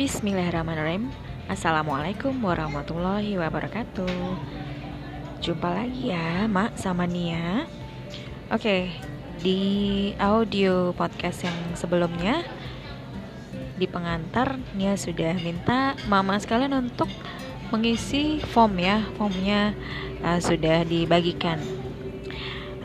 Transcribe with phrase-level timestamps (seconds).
[0.00, 1.12] Bismillahirrahmanirrahim.
[1.44, 4.32] Assalamualaikum warahmatullahi wabarakatuh.
[5.44, 7.68] Jumpa lagi ya Mak sama Nia.
[8.48, 8.96] Oke
[9.44, 9.60] Di
[10.16, 12.48] audio podcast yang sebelumnya
[13.76, 17.12] Di pengantar Nia sudah minta Mama sekalian untuk
[17.68, 19.04] Mengisi form ya.
[19.20, 19.76] Formnya
[20.24, 21.60] uh, sudah dibagikan.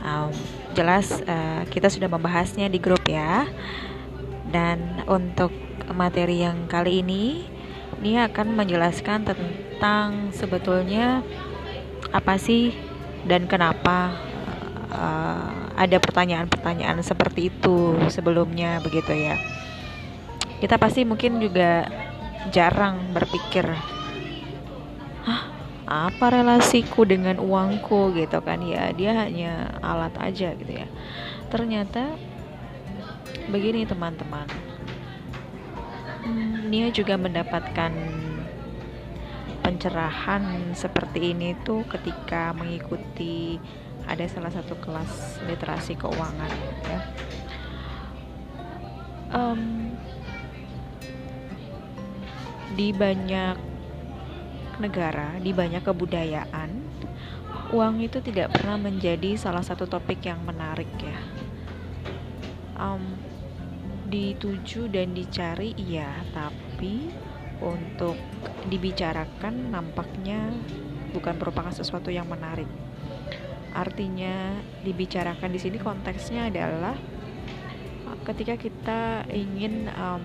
[0.03, 0.35] Um,
[0.75, 3.47] Jelas uh, kita sudah membahasnya di grup ya.
[4.51, 7.55] Dan untuk materi yang kali ini
[8.03, 11.23] Nia akan menjelaskan tentang sebetulnya
[12.11, 12.75] apa sih
[13.23, 14.11] dan kenapa
[14.91, 19.39] uh, ada pertanyaan-pertanyaan seperti itu sebelumnya begitu ya.
[20.59, 21.87] Kita pasti mungkin juga
[22.51, 23.67] jarang berpikir,
[25.25, 25.43] Hah,
[25.87, 30.87] apa relasiku dengan uangku gitu kan ya dia hanya alat aja gitu ya.
[31.51, 32.15] Ternyata
[33.51, 34.64] begini teman-teman
[36.65, 37.93] Nia juga mendapatkan
[39.61, 43.57] pencerahan seperti ini tuh ketika mengikuti
[44.05, 46.51] ada salah satu kelas literasi keuangan
[46.85, 46.99] ya.
[49.33, 49.93] Um,
[52.77, 53.57] di banyak
[54.77, 56.69] negara, di banyak kebudayaan,
[57.73, 61.19] uang itu tidak pernah menjadi salah satu topik yang menarik ya.
[62.77, 63.17] Um,
[64.15, 66.23] dituju dan dicari iya.
[66.31, 67.11] Tapi
[67.59, 68.15] untuk
[68.71, 70.55] dibicarakan nampaknya
[71.11, 72.67] bukan merupakan sesuatu yang menarik.
[73.75, 74.55] Artinya
[74.87, 76.95] dibicarakan di sini konteksnya adalah
[78.25, 80.23] ketika kita ingin um,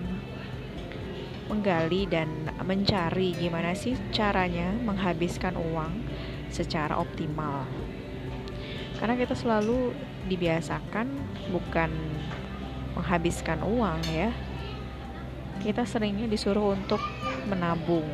[1.51, 2.31] menggali dan
[2.63, 5.91] mencari gimana sih caranya menghabiskan uang
[6.47, 7.67] secara optimal.
[8.97, 9.91] Karena kita selalu
[10.31, 11.11] dibiasakan
[11.51, 11.91] bukan
[12.97, 14.31] menghabiskan uang ya
[15.61, 16.99] kita seringnya disuruh untuk
[17.45, 18.09] menabung.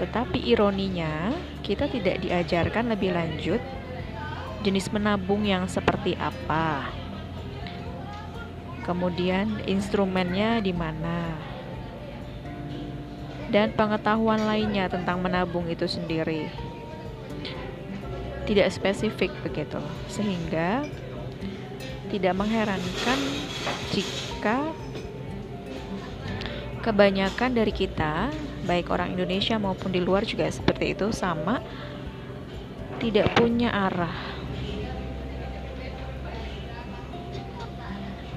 [0.00, 3.60] Tetapi ironinya kita tidak diajarkan lebih lanjut
[4.64, 6.88] jenis menabung yang seperti apa.
[8.88, 11.36] Kemudian instrumennya di mana?
[13.52, 16.48] Dan pengetahuan lainnya tentang menabung itu sendiri.
[18.46, 19.78] Tidak spesifik begitu.
[20.10, 20.86] Sehingga
[22.10, 23.18] tidak mengherankan
[23.90, 24.70] jika
[26.86, 28.30] kebanyakan dari kita,
[28.62, 31.58] baik orang Indonesia maupun di luar juga seperti itu sama
[33.02, 34.14] tidak punya arah.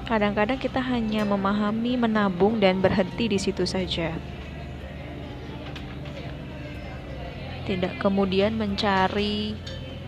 [0.09, 4.17] Kadang-kadang kita hanya memahami menabung dan berhenti di situ saja.
[7.69, 9.53] Tidak kemudian mencari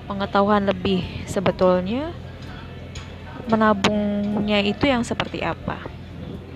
[0.10, 2.10] pengetahuan lebih sebetulnya
[3.50, 5.82] menabungnya itu yang seperti apa.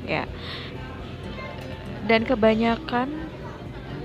[0.06, 0.30] Ya.
[2.06, 3.10] Dan kebanyakan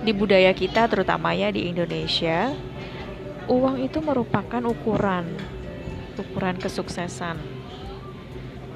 [0.01, 2.57] di budaya kita terutama ya di Indonesia
[3.51, 5.37] uang itu merupakan ukuran
[6.17, 7.37] ukuran kesuksesan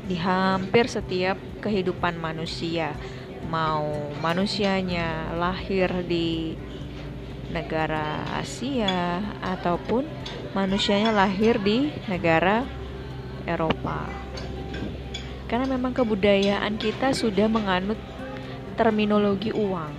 [0.05, 2.93] di hampir setiap kehidupan manusia.
[3.49, 6.57] Mau manusianya lahir di
[7.53, 10.05] negara Asia ataupun
[10.57, 12.65] manusianya lahir di negara
[13.45, 14.09] Eropa.
[15.49, 18.01] Karena memang kebudayaan kita sudah menganut
[18.75, 19.93] terminologi uang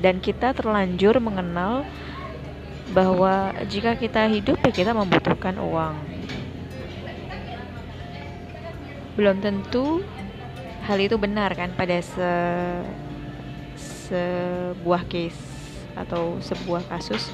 [0.00, 1.84] dan kita terlanjur mengenal
[2.90, 5.96] bahwa jika kita hidup ya kita membutuhkan uang.
[9.14, 10.00] Belum tentu
[10.82, 12.32] hal itu benar kan pada se
[14.12, 15.40] sebuah case
[15.96, 17.32] atau sebuah kasus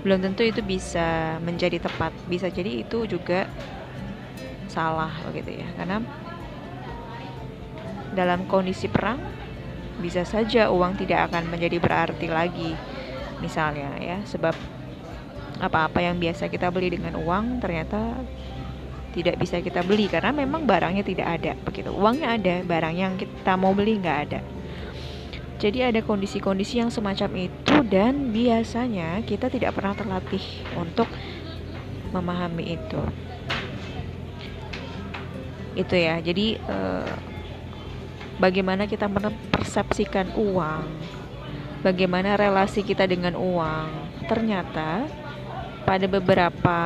[0.00, 2.12] belum tentu itu bisa menjadi tepat.
[2.24, 3.44] Bisa jadi itu juga
[4.70, 5.68] salah begitu ya.
[5.74, 5.98] Karena
[8.14, 9.18] dalam kondisi perang
[9.98, 12.78] bisa saja uang tidak akan menjadi berarti lagi
[13.42, 14.22] misalnya ya.
[14.22, 14.54] Sebab
[15.60, 18.16] apa-apa yang biasa kita beli dengan uang ternyata
[19.10, 21.90] tidak bisa kita beli karena memang barangnya tidak ada begitu.
[21.90, 24.40] Uangnya ada barang yang kita mau beli nggak ada.
[25.60, 30.40] Jadi ada kondisi-kondisi yang semacam itu dan biasanya kita tidak pernah terlatih
[30.72, 31.04] untuk
[32.16, 33.02] memahami itu
[35.80, 36.20] itu ya.
[36.20, 37.12] Jadi eh,
[38.36, 40.84] bagaimana kita mempersepsikan uang?
[41.80, 43.88] Bagaimana relasi kita dengan uang?
[44.28, 45.08] Ternyata
[45.88, 46.78] pada beberapa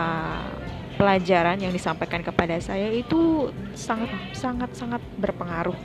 [0.95, 5.77] pelajaran yang disampaikan kepada saya itu sangat sangat sangat berpengaruh.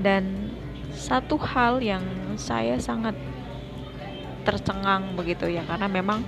[0.00, 0.52] Dan
[0.96, 2.02] satu hal yang
[2.40, 3.14] saya sangat
[4.44, 6.20] tercengang begitu ya karena memang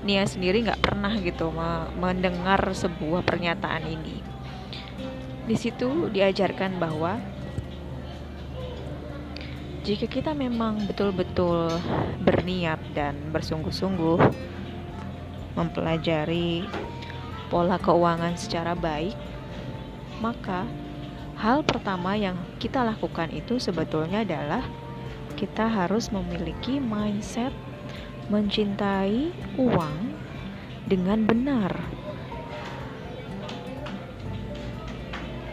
[0.00, 1.52] Nia sendiri nggak pernah gitu
[2.00, 4.16] mendengar sebuah pernyataan ini.
[5.50, 7.18] di situ diajarkan bahwa
[9.82, 11.66] jika kita memang betul-betul
[12.22, 14.20] berniat dan bersungguh-sungguh
[15.58, 16.62] mempelajari
[17.50, 19.18] pola keuangan secara baik,
[20.22, 20.68] maka
[21.40, 24.62] hal pertama yang kita lakukan itu sebetulnya adalah
[25.34, 27.50] kita harus memiliki mindset
[28.30, 29.96] mencintai uang
[30.86, 31.72] dengan benar.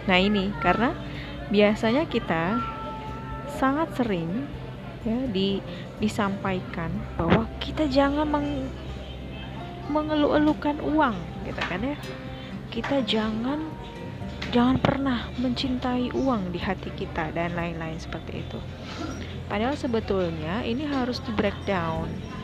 [0.07, 0.95] Nah, ini karena
[1.51, 2.61] biasanya kita
[3.57, 4.47] sangat sering
[5.03, 5.59] ya di
[5.97, 8.69] disampaikan bahwa kita jangan meng,
[9.89, 11.97] mengeluh-elukan uang gitu kan ya.
[12.71, 13.67] Kita jangan
[14.53, 18.59] jangan pernah mencintai uang di hati kita dan lain-lain seperti itu.
[19.47, 22.36] Padahal sebetulnya ini harus di breakdown.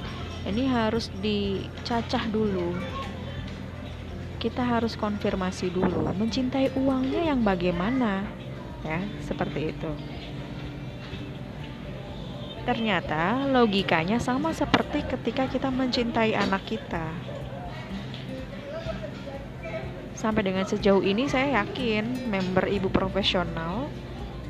[0.43, 2.75] Ini harus dicacah dulu.
[4.43, 8.27] Kita harus konfirmasi dulu, mencintai uangnya yang bagaimana?
[8.83, 9.91] Ya, seperti itu.
[12.63, 17.11] Ternyata logikanya sama seperti ketika kita mencintai anak kita.
[20.15, 23.91] Sampai dengan sejauh ini saya yakin member ibu profesional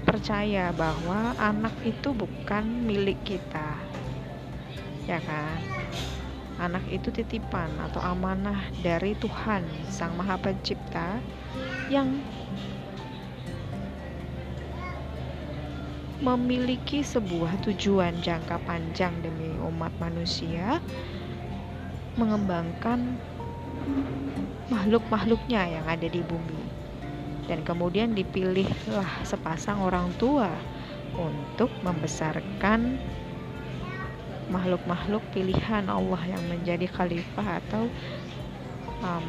[0.06, 3.82] percaya bahwa anak itu bukan milik kita.
[5.10, 5.73] Ya kan?
[6.62, 11.18] Anak itu titipan atau amanah dari Tuhan Sang Maha Pencipta
[11.90, 12.22] yang
[16.24, 20.80] memiliki sebuah tujuan jangka panjang demi umat manusia
[22.16, 23.20] mengembangkan
[24.72, 26.64] makhluk-makhluknya yang ada di bumi.
[27.44, 30.48] Dan kemudian dipilihlah sepasang orang tua
[31.20, 32.96] untuk membesarkan
[34.52, 37.88] makhluk-makhluk pilihan Allah yang menjadi khalifah atau
[39.04, 39.26] um,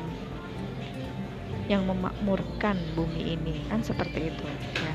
[1.70, 3.64] yang memakmurkan bumi ini.
[3.68, 4.44] Kan seperti itu
[4.80, 4.92] ya.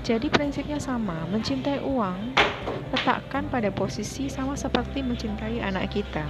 [0.00, 2.32] Jadi prinsipnya sama, mencintai uang
[2.90, 6.24] letakkan pada posisi sama seperti mencintai anak kita.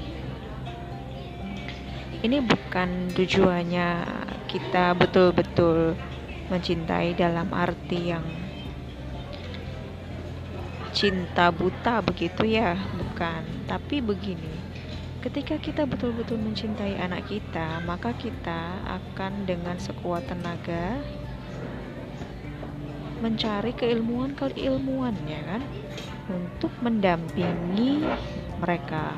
[2.21, 3.89] Ini bukan tujuannya
[4.45, 5.97] kita betul-betul
[6.53, 8.27] mencintai dalam arti yang
[10.91, 12.75] cinta buta begitu ya,
[13.20, 13.44] bukan.
[13.69, 14.56] Tapi begini,
[15.20, 20.96] ketika kita betul-betul mencintai anak kita, maka kita akan dengan sekuat tenaga
[23.20, 25.61] mencari keilmuan keilmuan ya kan
[26.32, 28.00] untuk mendampingi
[28.56, 29.12] mereka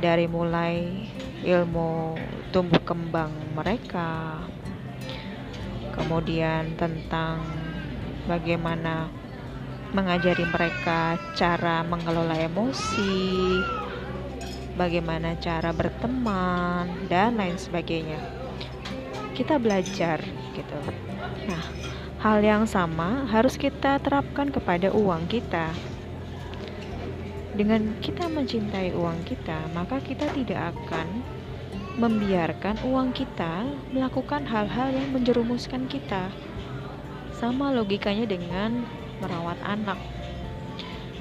[0.00, 1.04] dari mulai
[1.44, 2.16] ilmu
[2.56, 4.40] tumbuh kembang mereka
[5.92, 7.44] kemudian tentang
[8.24, 9.12] bagaimana
[9.94, 13.60] mengajari mereka cara mengelola emosi
[14.74, 18.18] bagaimana cara berteman dan lain sebagainya
[19.36, 20.24] kita belajar
[20.54, 20.78] gitu
[21.46, 21.64] nah
[22.16, 25.70] Hal yang sama harus kita terapkan kepada uang kita.
[27.52, 31.22] Dengan kita mencintai uang kita, maka kita tidak akan
[32.00, 36.32] membiarkan uang kita melakukan hal-hal yang menjerumuskan kita.
[37.36, 38.88] Sama logikanya dengan
[39.22, 39.98] merawat anak.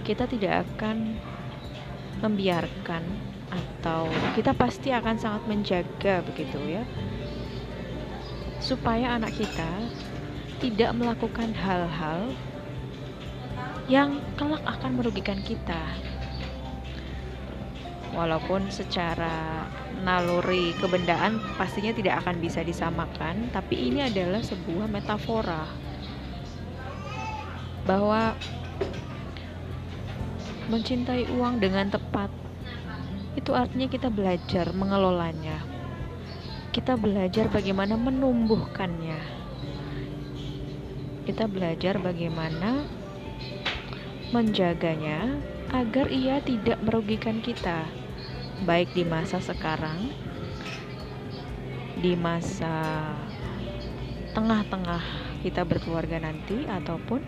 [0.06, 1.18] Kita tidak akan
[2.22, 3.04] membiarkan
[3.52, 6.84] atau kita pasti akan sangat menjaga begitu ya
[8.66, 9.70] supaya anak kita
[10.58, 12.34] tidak melakukan hal-hal
[13.86, 15.78] yang kelak akan merugikan kita.
[18.16, 19.68] Walaupun secara
[20.02, 25.68] naluri kebendaan pastinya tidak akan bisa disamakan, tapi ini adalah sebuah metafora
[27.86, 28.34] bahwa
[30.68, 32.34] mencintai uang dengan tepat
[33.38, 35.62] itu artinya kita belajar mengelolanya.
[36.74, 39.46] Kita belajar bagaimana menumbuhkannya
[41.26, 42.86] kita belajar bagaimana
[44.30, 45.42] menjaganya
[45.74, 47.90] agar ia tidak merugikan kita,
[48.62, 50.14] baik di masa sekarang,
[51.98, 53.10] di masa
[54.38, 55.02] tengah-tengah
[55.42, 57.26] kita berkeluarga nanti, ataupun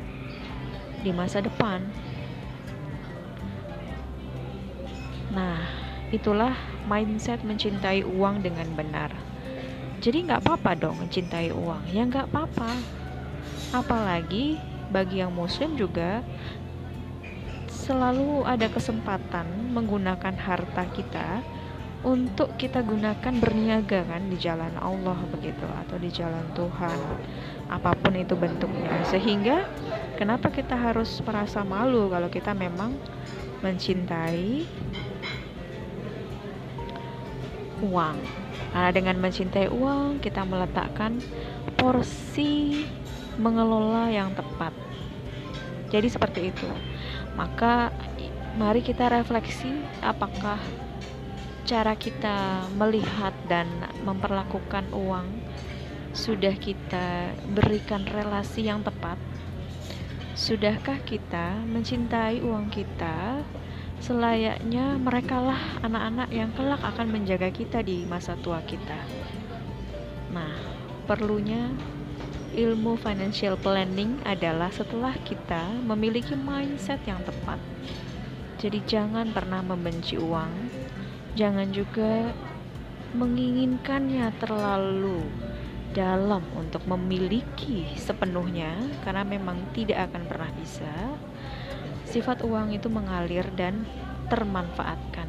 [1.02, 1.82] di masa depan.
[5.34, 5.60] Nah,
[6.10, 6.56] itulah
[6.90, 9.12] mindset mencintai uang dengan benar.
[10.02, 12.98] Jadi nggak apa-apa dong mencintai uang, ya nggak apa-apa
[13.76, 14.56] apalagi
[14.88, 16.24] bagi yang muslim juga
[17.68, 21.44] selalu ada kesempatan menggunakan harta kita
[22.04, 27.00] untuk kita gunakan berniaga kan di jalan Allah begitu atau di jalan Tuhan
[27.68, 29.68] apa pun itu bentuknya sehingga
[30.16, 32.96] kenapa kita harus merasa malu kalau kita memang
[33.60, 34.64] mencintai
[37.84, 38.18] uang
[38.74, 41.18] Karena dengan mencintai uang, kita meletakkan
[41.80, 42.84] porsi
[43.40, 44.76] mengelola yang tepat.
[45.88, 46.68] Jadi seperti itu.
[47.40, 47.94] Maka
[48.60, 49.72] mari kita refleksi
[50.04, 50.60] apakah
[51.64, 53.68] cara kita melihat dan
[54.04, 55.28] memperlakukan uang
[56.18, 59.22] sudah kita berikan relasi yang tepat?
[60.34, 63.46] Sudahkah kita mencintai uang kita
[64.02, 68.98] selayaknya merekalah anak-anak yang kelak akan menjaga kita di masa tua kita?
[70.34, 70.58] Nah,
[71.06, 71.70] perlunya
[72.58, 77.62] ilmu financial planning adalah setelah kita memiliki mindset yang tepat.
[78.58, 80.50] Jadi jangan pernah membenci uang,
[81.38, 82.34] jangan juga
[83.14, 85.47] menginginkannya terlalu
[85.98, 90.94] dalam untuk memiliki sepenuhnya karena memang tidak akan pernah bisa.
[92.06, 93.82] Sifat uang itu mengalir dan
[94.30, 95.26] termanfaatkan.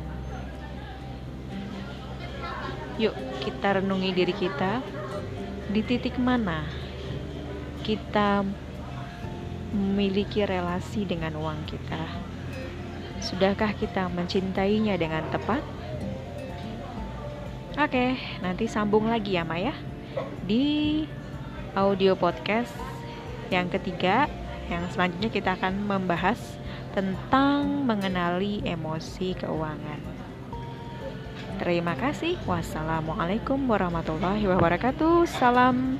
[3.00, 4.84] Yuk, kita renungi diri kita
[5.72, 6.68] di titik mana
[7.80, 8.44] kita
[9.72, 12.04] memiliki relasi dengan uang kita.
[13.24, 15.64] Sudahkah kita mencintainya dengan tepat?
[17.78, 19.87] Oke, nanti sambung lagi ya Maya
[20.44, 21.04] di
[21.76, 22.72] audio podcast
[23.48, 24.28] yang ketiga
[24.68, 26.36] yang selanjutnya kita akan membahas
[26.92, 30.00] tentang mengenali emosi keuangan.
[31.58, 32.38] Terima kasih.
[32.46, 35.26] Wassalamualaikum warahmatullahi wabarakatuh.
[35.26, 35.98] Salam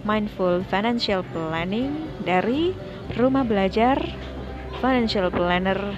[0.00, 2.72] Mindful Financial Planning dari
[3.12, 4.00] Rumah Belajar
[4.80, 5.92] Financial Planner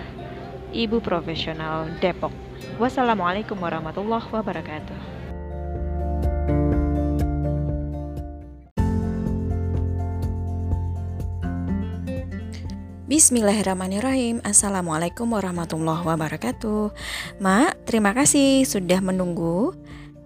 [0.75, 2.35] Ibu Profesional Depok.
[2.83, 5.12] Wassalamualaikum warahmatullahi wabarakatuh.
[13.13, 16.97] Bismillahirrahmanirrahim Assalamualaikum warahmatullahi wabarakatuh
[17.45, 19.77] Mak, terima kasih sudah menunggu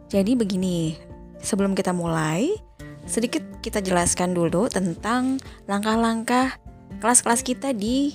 [0.06, 0.94] Jadi begini
[1.42, 2.54] Sebelum kita mulai
[3.02, 6.62] sedikit kita jelaskan dulu tentang langkah-langkah
[7.02, 8.14] kelas-kelas kita di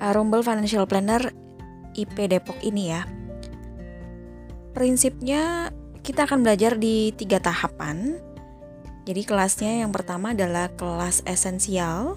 [0.00, 1.36] uh, Rumble Financial Planner
[1.92, 3.04] IP Depok ini ya.
[4.72, 5.68] Prinsipnya
[6.00, 8.16] kita akan belajar di tiga tahapan.
[9.04, 12.16] Jadi kelasnya yang pertama adalah kelas esensial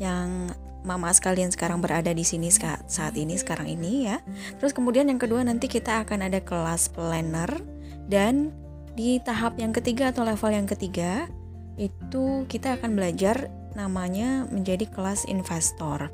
[0.00, 0.52] yang
[0.82, 4.18] mama sekalian sekarang berada di sini saat ini sekarang ini ya.
[4.58, 7.48] Terus kemudian yang kedua nanti kita akan ada kelas planner
[8.10, 8.50] dan
[8.92, 11.24] di tahap yang ketiga atau level yang ketiga,
[11.80, 16.12] itu kita akan belajar namanya menjadi kelas investor.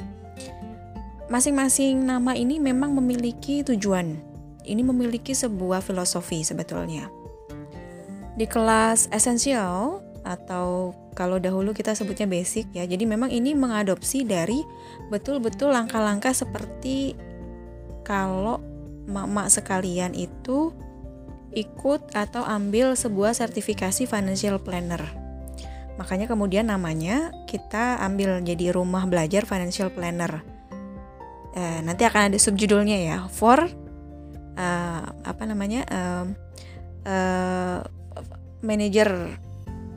[1.28, 4.16] Masing-masing nama ini memang memiliki tujuan.
[4.64, 7.10] Ini memiliki sebuah filosofi sebetulnya.
[8.38, 12.84] Di kelas esensial atau kalau dahulu kita sebutnya basic ya.
[12.84, 14.60] Jadi memang ini mengadopsi dari
[15.08, 17.16] betul-betul langkah-langkah seperti
[18.04, 18.60] kalau
[19.08, 20.76] mak-mak sekalian itu
[21.56, 25.00] ikut atau ambil sebuah sertifikasi financial planner.
[25.96, 30.44] Makanya kemudian namanya kita ambil jadi rumah belajar financial planner.
[31.56, 33.66] Eh, nanti akan ada subjudulnya ya, for
[34.58, 36.24] uh, apa namanya uh,
[37.02, 37.80] uh,
[38.62, 39.34] manager,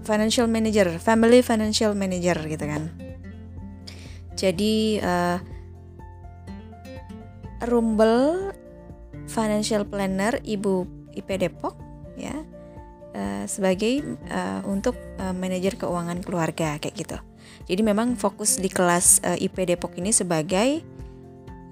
[0.01, 2.89] financial manager, family financial manager gitu kan.
[4.35, 5.37] Jadi uh,
[7.61, 8.49] Rumble
[9.29, 10.75] Financial Planner Ibu
[11.13, 11.77] IP Depok
[12.17, 12.33] ya
[13.13, 17.17] uh, sebagai uh, untuk uh, manajer keuangan keluarga kayak gitu.
[17.69, 20.81] Jadi memang fokus di kelas uh, IP Depok ini sebagai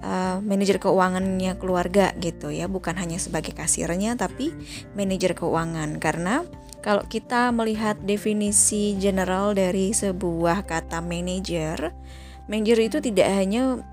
[0.04, 4.54] uh, manajer keuangannya keluarga gitu ya, bukan hanya sebagai kasirnya tapi
[4.94, 6.46] manajer keuangan karena
[6.80, 11.92] kalau kita melihat definisi general dari sebuah kata manajer,
[12.48, 13.84] manajer itu tidak hanya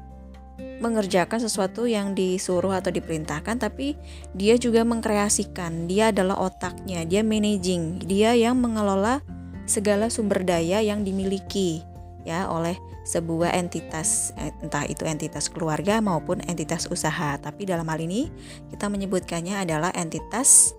[0.78, 3.99] mengerjakan sesuatu yang disuruh atau diperintahkan tapi
[4.33, 5.90] dia juga mengkreasikan.
[5.90, 9.21] Dia adalah otaknya dia managing dia yang mengelola
[9.66, 11.83] segala sumber daya yang dimiliki
[12.23, 17.35] ya oleh sebuah entitas entah itu entitas keluarga maupun entitas usaha.
[17.35, 18.31] Tapi dalam hal ini
[18.71, 20.71] kita menyebutkannya adalah entitas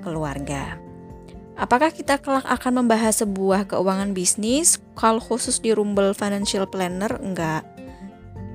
[0.00, 0.85] keluarga
[1.56, 4.76] Apakah kita kelak akan membahas sebuah keuangan bisnis?
[4.92, 7.64] Kalau khusus di Rumble Financial Planner, enggak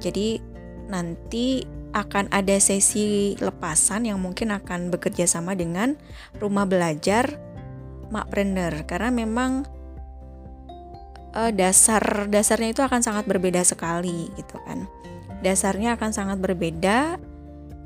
[0.02, 0.42] jadi
[0.90, 5.96] nanti akan ada sesi lepasan yang mungkin akan bekerja sama dengan
[6.42, 7.38] rumah belajar
[8.12, 9.64] Makpreneur karena memang
[11.32, 14.84] uh, dasar dasarnya itu akan sangat berbeda sekali gitu kan.
[15.40, 17.16] Dasarnya akan sangat berbeda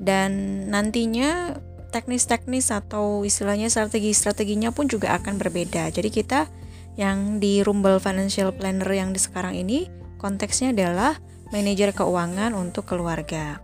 [0.01, 0.31] dan
[0.73, 1.61] nantinya
[1.95, 5.87] teknis-teknis atau istilahnya strategi-strateginya pun juga akan berbeda.
[5.95, 6.51] Jadi kita
[6.99, 9.87] yang di Rumble Financial Planner yang di sekarang ini
[10.19, 11.15] konteksnya adalah
[11.55, 13.63] manajer keuangan untuk keluarga.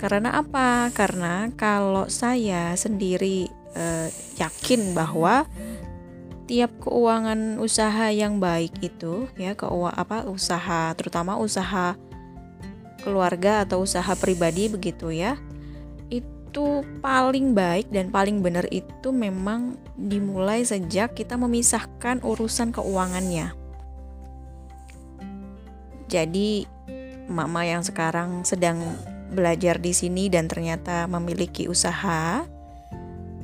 [0.00, 0.88] Karena apa?
[0.96, 3.44] Karena kalau saya sendiri
[3.76, 4.08] eh,
[4.40, 5.44] yakin bahwa
[6.48, 11.94] tiap keuangan usaha yang baik itu ya keuangan apa usaha terutama usaha
[13.06, 15.38] keluarga atau usaha pribadi begitu ya
[17.00, 23.56] paling baik dan paling benar itu memang dimulai sejak kita memisahkan urusan keuangannya.
[26.12, 26.68] Jadi
[27.32, 28.84] mama yang sekarang sedang
[29.32, 32.44] belajar di sini dan ternyata memiliki usaha.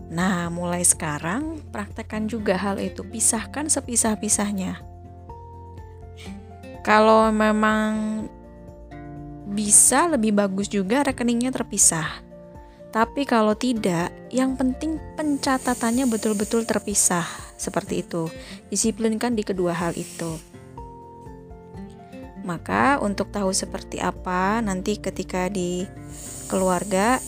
[0.08, 4.80] Nah, mulai sekarang praktekkan juga hal itu, pisahkan sepisah-pisahnya.
[6.84, 8.24] Kalau memang
[9.48, 12.27] bisa lebih bagus juga rekeningnya terpisah.
[12.88, 17.24] Tapi kalau tidak, yang penting pencatatannya betul-betul terpisah.
[17.58, 18.32] Seperti itu.
[18.72, 20.40] Disiplinkan di kedua hal itu.
[22.48, 25.84] Maka untuk tahu seperti apa nanti ketika di
[26.48, 27.20] keluarga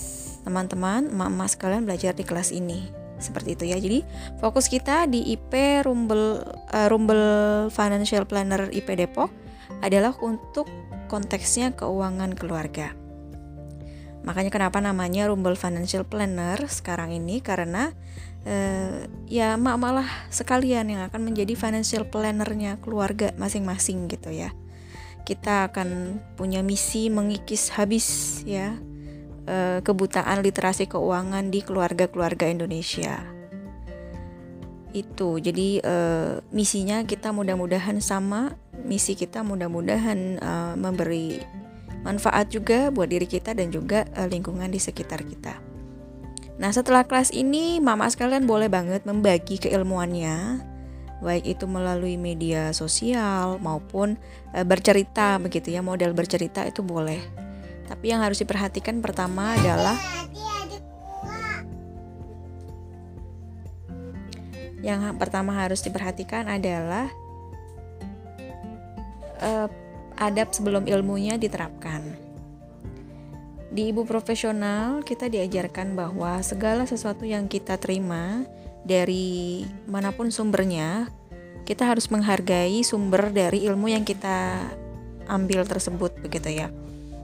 [0.49, 2.89] teman-teman, emak-emak sekalian belajar di kelas ini.
[3.21, 3.77] Seperti itu ya.
[3.77, 4.01] Jadi
[4.41, 6.41] fokus kita di IP Rumble
[6.73, 9.29] uh, Rumble Financial Planner IP Depok
[9.85, 10.65] adalah untuk
[11.13, 13.00] konteksnya keuangan keluarga.
[14.21, 17.41] Makanya kenapa namanya Rumble Financial Planner sekarang ini?
[17.41, 17.89] Karena
[18.45, 24.53] uh, ya mak malah sekalian yang akan menjadi financial plannernya keluarga masing-masing gitu ya.
[25.25, 28.75] Kita akan punya misi mengikis habis ya
[29.47, 33.21] eh, kebutaan literasi keuangan di keluarga-keluarga Indonesia.
[34.91, 35.39] Itu.
[35.39, 40.41] Jadi eh, misinya kita mudah-mudahan sama, misi kita mudah-mudahan
[40.75, 41.39] memberi
[42.01, 45.61] manfaat juga buat diri kita dan juga lingkungan di sekitar kita.
[46.61, 50.71] Nah, setelah kelas ini, mama sekalian boleh banget membagi keilmuannya
[51.21, 54.17] baik itu melalui media sosial maupun
[54.57, 57.21] e, bercerita begitu ya model bercerita itu boleh
[57.87, 59.97] tapi yang harus diperhatikan pertama adalah
[64.81, 67.13] yang pertama harus diperhatikan adalah
[69.45, 69.69] e,
[70.21, 72.31] adab sebelum ilmunya diterapkan
[73.71, 78.43] di ibu profesional kita diajarkan bahwa segala sesuatu yang kita terima
[78.83, 81.07] dari mana pun sumbernya,
[81.69, 84.59] kita harus menghargai sumber dari ilmu yang kita
[85.31, 86.69] ambil tersebut begitu ya.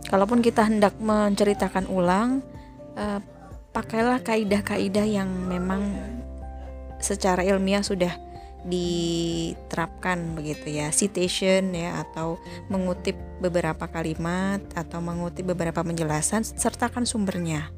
[0.07, 2.47] Kalaupun kita hendak menceritakan ulang,
[2.95, 3.19] eh,
[3.75, 5.83] pakailah kaidah-kaidah yang memang
[7.03, 8.15] secara ilmiah sudah
[8.67, 17.71] diterapkan begitu ya citation ya atau mengutip beberapa kalimat atau mengutip beberapa penjelasan sertakan sumbernya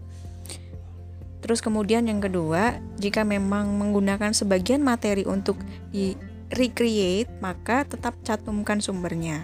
[1.38, 5.56] Terus kemudian yang kedua, jika memang menggunakan sebagian materi untuk
[5.88, 6.18] di
[6.52, 9.40] recreate, maka tetap cantumkan sumbernya.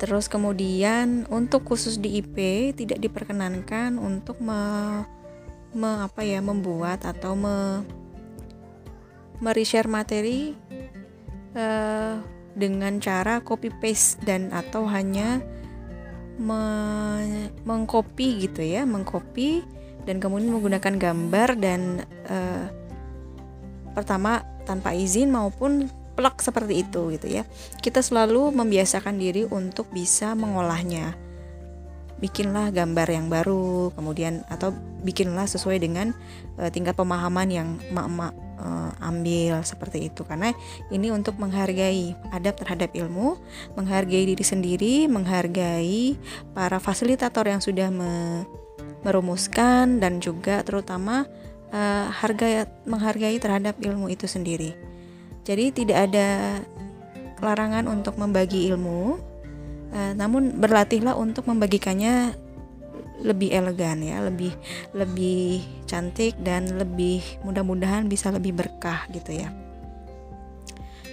[0.00, 2.36] Terus kemudian untuk khusus di IP
[2.74, 5.04] tidak diperkenankan untuk me,
[5.70, 7.86] me apa ya membuat atau me
[9.42, 10.54] mereshare materi
[11.56, 12.18] uh,
[12.54, 15.42] dengan cara copy paste dan atau hanya
[16.38, 16.62] me,
[17.66, 19.62] mengcopy gitu ya, mengcopy
[20.04, 22.66] dan kemudian menggunakan gambar dan uh,
[23.94, 27.42] pertama tanpa izin maupun plak seperti itu gitu ya.
[27.82, 31.18] Kita selalu membiasakan diri untuk bisa mengolahnya.
[32.22, 34.70] Bikinlah gambar yang baru, kemudian atau
[35.02, 36.14] bikinlah sesuai dengan
[36.56, 40.54] uh, tingkat pemahaman yang emak-emak uh, ambil seperti itu karena
[40.90, 43.38] ini untuk menghargai adab terhadap ilmu,
[43.78, 46.18] menghargai diri sendiri, menghargai
[46.52, 48.44] para fasilitator yang sudah me
[49.04, 51.28] merumuskan dan juga terutama
[51.68, 54.72] uh, harga menghargai terhadap ilmu itu sendiri.
[55.44, 56.60] Jadi tidak ada
[57.44, 59.20] larangan untuk membagi ilmu,
[59.92, 62.32] uh, namun berlatihlah untuk membagikannya
[63.20, 64.56] lebih elegan ya, lebih
[64.96, 65.62] lebih
[65.94, 69.54] cantik dan lebih mudah-mudahan bisa lebih berkah gitu ya.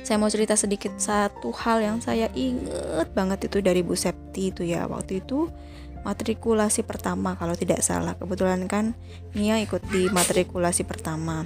[0.01, 4.65] Saya mau cerita sedikit satu hal yang saya inget banget itu dari Bu Septi itu
[4.65, 5.45] ya waktu itu
[6.01, 8.17] matrikulasi pertama kalau tidak salah.
[8.17, 8.97] Kebetulan kan
[9.37, 11.45] Nia ikut di matrikulasi pertama.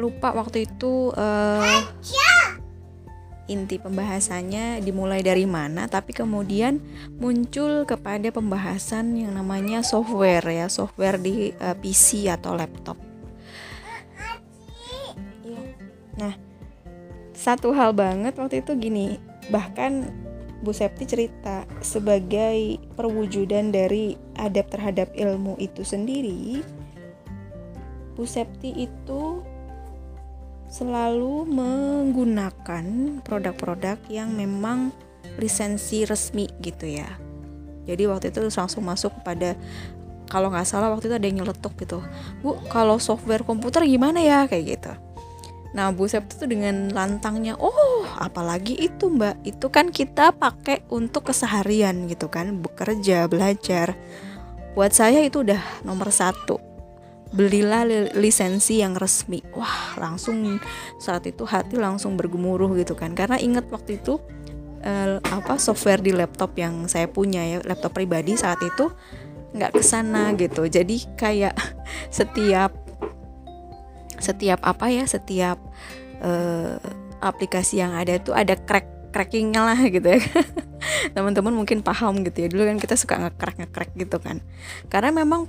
[0.00, 1.84] Lupa waktu itu uh,
[3.46, 6.82] inti pembahasannya dimulai dari mana, tapi kemudian
[7.18, 12.98] muncul kepada pembahasan yang namanya software ya, software di uh, eh, PC atau laptop.
[15.46, 15.62] Iya.
[16.18, 16.34] Nah,
[17.32, 20.10] satu hal banget waktu itu gini, bahkan
[20.64, 26.64] Bu Septi cerita sebagai perwujudan dari adab terhadap ilmu itu sendiri
[28.16, 29.44] Bu Septi itu
[30.76, 32.84] selalu menggunakan
[33.24, 34.92] produk-produk yang memang
[35.40, 37.08] lisensi resmi gitu ya.
[37.88, 39.56] Jadi waktu itu langsung masuk kepada
[40.28, 42.02] kalau nggak salah waktu itu ada yang nyeletuk gitu
[42.42, 44.44] bu kalau software komputer gimana ya?
[44.44, 44.92] Kayak gitu.
[45.72, 49.40] Nah Bu Sep itu dengan lantangnya oh apalagi itu mbak.
[49.48, 53.96] Itu kan kita pakai untuk keseharian gitu kan bekerja belajar.
[54.76, 56.75] Buat saya itu udah nomor satu
[57.34, 57.82] belilah
[58.14, 59.42] lisensi yang resmi.
[59.56, 60.62] Wah langsung
[61.02, 63.16] saat itu hati langsung bergemuruh gitu kan.
[63.18, 64.22] Karena inget waktu itu
[64.86, 68.92] uh, apa software di laptop yang saya punya ya laptop pribadi saat itu
[69.56, 70.68] nggak ke sana gitu.
[70.70, 71.56] Jadi kayak
[72.18, 72.70] setiap
[74.16, 75.58] setiap apa ya setiap
[76.22, 76.78] uh,
[77.20, 80.20] aplikasi yang ada tuh ada crack crackingnya lah gitu ya.
[81.16, 82.48] Teman-teman mungkin paham gitu ya.
[82.52, 84.44] Dulu kan kita suka nge-crack nge-crack gitu kan.
[84.92, 85.48] Karena memang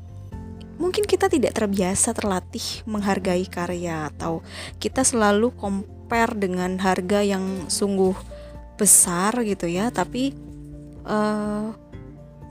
[0.77, 4.45] mungkin kita tidak terbiasa terlatih menghargai karya atau
[4.77, 8.13] kita selalu compare dengan harga yang sungguh
[8.77, 9.89] besar gitu ya.
[9.89, 10.37] Tapi
[11.05, 11.73] uh,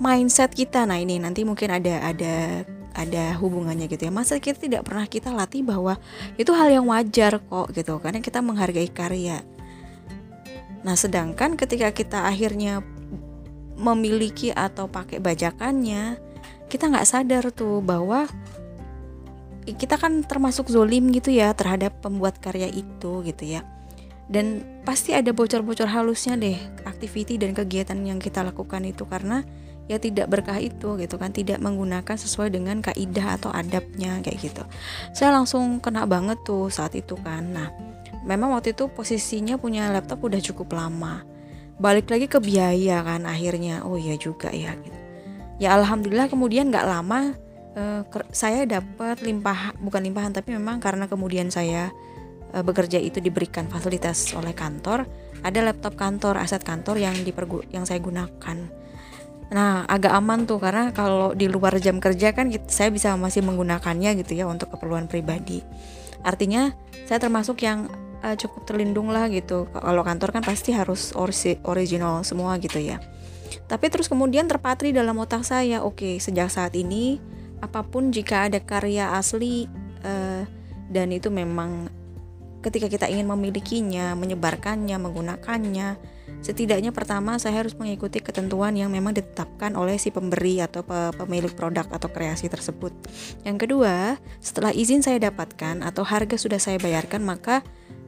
[0.03, 4.12] mindset kita nah ini nanti mungkin ada ada ada hubungannya gitu ya.
[4.12, 5.97] Masa kita tidak pernah kita latih bahwa
[6.37, 9.41] itu hal yang wajar kok gitu karena kita menghargai karya.
[10.83, 12.83] Nah sedangkan ketika kita akhirnya
[13.77, 16.17] memiliki atau pakai bajakannya
[16.77, 18.29] kita nggak sadar tuh bahwa
[19.65, 23.65] kita kan termasuk zolim gitu ya terhadap pembuat karya itu gitu ya.
[24.29, 29.41] Dan pasti ada bocor-bocor halusnya deh aktiviti dan kegiatan yang kita lakukan itu karena
[29.89, 34.62] ya tidak berkah itu gitu kan tidak menggunakan sesuai dengan kaidah atau adabnya kayak gitu.
[35.17, 37.57] Saya langsung kena banget tuh saat itu kan.
[37.57, 37.73] Nah
[38.29, 41.25] memang waktu itu posisinya punya laptop udah cukup lama.
[41.81, 43.81] Balik lagi ke biaya kan akhirnya.
[43.89, 45.06] Oh iya juga ya gitu
[45.57, 47.33] ya alhamdulillah kemudian nggak lama
[47.77, 51.92] uh, saya dapat limpah bukan limpahan tapi memang karena kemudian saya
[52.53, 55.09] uh, bekerja itu diberikan fasilitas oleh kantor
[55.45, 58.66] ada laptop kantor aset kantor yang dipergu yang saya gunakan.
[59.47, 64.19] Nah agak aman tuh karena kalau di luar jam kerja kan saya bisa masih menggunakannya
[64.25, 65.62] gitu ya untuk keperluan pribadi.
[66.27, 66.75] Artinya
[67.07, 67.87] saya termasuk yang
[68.27, 69.71] uh, cukup terlindung lah gitu.
[69.71, 71.14] Kalau kantor kan pasti harus
[71.62, 72.99] original semua gitu ya
[73.66, 77.18] tapi terus kemudian terpatri dalam otak saya, oke, okay, sejak saat ini
[77.59, 79.66] apa pun jika ada karya asli
[80.05, 80.42] uh,
[80.87, 81.90] dan itu memang
[82.62, 85.98] ketika kita ingin memilikinya, menyebarkannya, menggunakannya,
[86.42, 90.83] setidaknya pertama saya harus mengikuti ketentuan yang memang ditetapkan oleh si pemberi atau
[91.14, 92.90] pemilik produk atau kreasi tersebut.
[93.46, 97.62] Yang kedua, setelah izin saya dapatkan atau harga sudah saya bayarkan, maka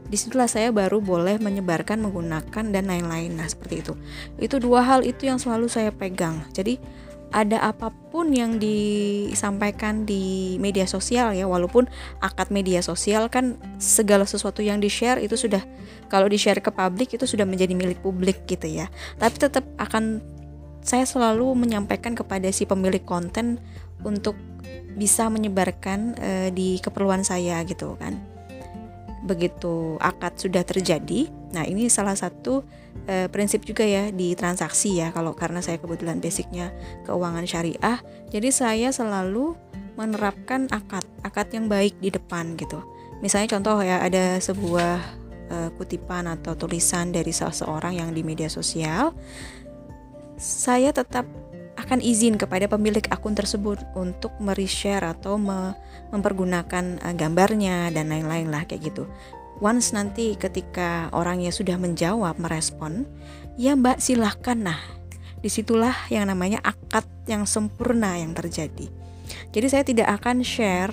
[0.09, 3.37] di situlah saya baru boleh menyebarkan menggunakan dan lain-lain.
[3.37, 3.93] Nah seperti itu.
[4.41, 6.41] Itu dua hal itu yang selalu saya pegang.
[6.57, 6.81] Jadi
[7.29, 11.85] ada apa pun yang disampaikan di media sosial ya walaupun
[12.25, 15.61] akad media sosial kan segala sesuatu yang di share itu sudah
[16.09, 18.89] kalau di share ke publik itu sudah menjadi milik publik gitu ya.
[19.21, 20.25] Tapi tetap akan
[20.81, 23.61] saya selalu menyampaikan kepada si pemilik konten
[24.01, 24.41] untuk
[24.97, 28.38] bisa menyebarkan uh, di keperluan saya gitu kan
[29.25, 31.31] begitu akad sudah terjadi.
[31.55, 32.63] Nah, ini salah satu
[33.09, 36.71] e, prinsip juga ya di transaksi ya kalau karena saya kebetulan basicnya
[37.09, 37.99] keuangan syariah.
[38.31, 39.57] Jadi saya selalu
[39.99, 42.79] menerapkan akad, akad yang baik di depan gitu.
[43.19, 44.95] Misalnya contoh ya ada sebuah
[45.51, 49.11] e, kutipan atau tulisan dari seseorang yang di media sosial.
[50.39, 51.27] Saya tetap
[51.89, 55.73] akan izin kepada pemilik akun tersebut untuk mereshare atau me
[56.13, 59.09] mempergunakan uh, gambarnya dan lain-lain lah kayak gitu.
[59.65, 63.09] Once nanti ketika orangnya sudah menjawab, merespon,
[63.57, 64.81] ya mbak silahkan nah.
[65.41, 68.93] Di situlah yang namanya akad yang sempurna yang terjadi.
[69.57, 70.93] Jadi saya tidak akan share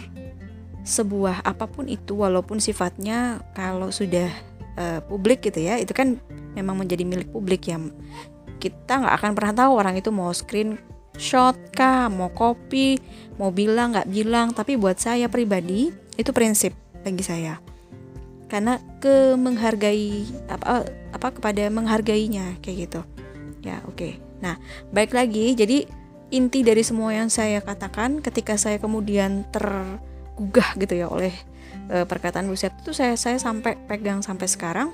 [0.87, 4.31] sebuah apa pun itu walaupun sifatnya kalau sudah
[4.79, 6.23] uh, publik gitu ya, itu kan
[6.55, 7.83] memang menjadi milik publik ya
[8.59, 10.79] kita nggak akan pernah tahu orang itu mau screen
[11.15, 12.99] shot kah, mau copy,
[13.39, 14.51] mau bilang nggak bilang.
[14.51, 17.59] Tapi buat saya pribadi itu prinsip bagi saya.
[18.45, 23.01] Karena ke menghargai apa apa kepada menghargainya kayak gitu.
[23.65, 23.97] Ya oke.
[23.97, 24.13] Okay.
[24.43, 24.59] Nah
[24.93, 25.87] baik lagi jadi
[26.33, 31.33] inti dari semua yang saya katakan ketika saya kemudian tergugah gitu ya oleh
[31.89, 34.89] e, perkataan Buset itu saya saya sampai pegang sampai sekarang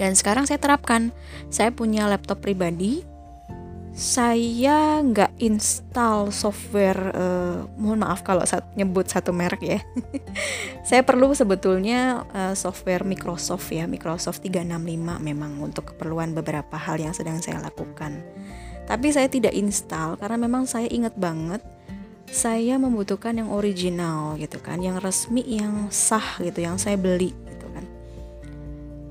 [0.00, 1.12] dan sekarang saya terapkan.
[1.52, 3.04] Saya punya laptop pribadi.
[3.92, 7.12] Saya nggak install software.
[7.12, 9.80] Uh, mohon maaf kalau saat nyebut satu merek ya.
[10.88, 14.80] saya perlu sebetulnya uh, software Microsoft ya, Microsoft 365
[15.20, 18.24] memang untuk keperluan beberapa hal yang sedang saya lakukan.
[18.88, 21.60] Tapi saya tidak install karena memang saya ingat banget
[22.30, 27.34] saya membutuhkan yang original gitu kan, yang resmi, yang sah gitu, yang saya beli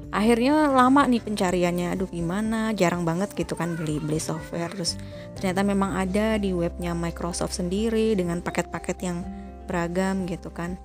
[0.09, 1.93] akhirnya lama nih pencariannya.
[1.95, 2.73] Aduh gimana?
[2.73, 4.69] Jarang banget gitu kan beli beli software.
[4.73, 4.97] Terus
[5.37, 9.21] ternyata memang ada di webnya Microsoft sendiri dengan paket-paket yang
[9.69, 10.75] beragam gitu kan.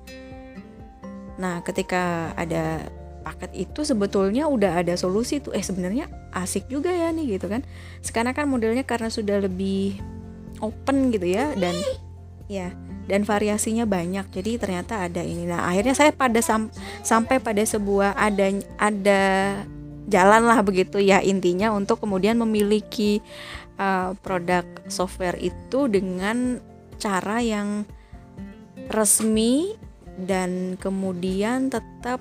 [1.40, 2.84] Nah ketika ada
[3.24, 5.56] paket itu sebetulnya udah ada solusi tuh.
[5.56, 6.06] Eh sebenarnya
[6.36, 7.64] asik juga ya nih gitu kan.
[8.04, 9.98] Sekarang kan modelnya karena sudah lebih
[10.62, 11.74] open gitu ya dan
[12.46, 12.70] ya
[13.04, 14.28] dan variasinya banyak.
[14.32, 15.44] Jadi ternyata ada ini.
[15.48, 16.72] Nah akhirnya saya pada sam
[17.04, 18.46] sampai pada sebuah ada
[18.80, 19.22] ada
[20.04, 23.24] jalan lah begitu ya intinya untuk kemudian memiliki
[23.80, 26.60] uh, produk software itu dengan
[27.00, 27.88] cara yang
[28.92, 29.76] resmi
[30.20, 32.20] dan kemudian tetap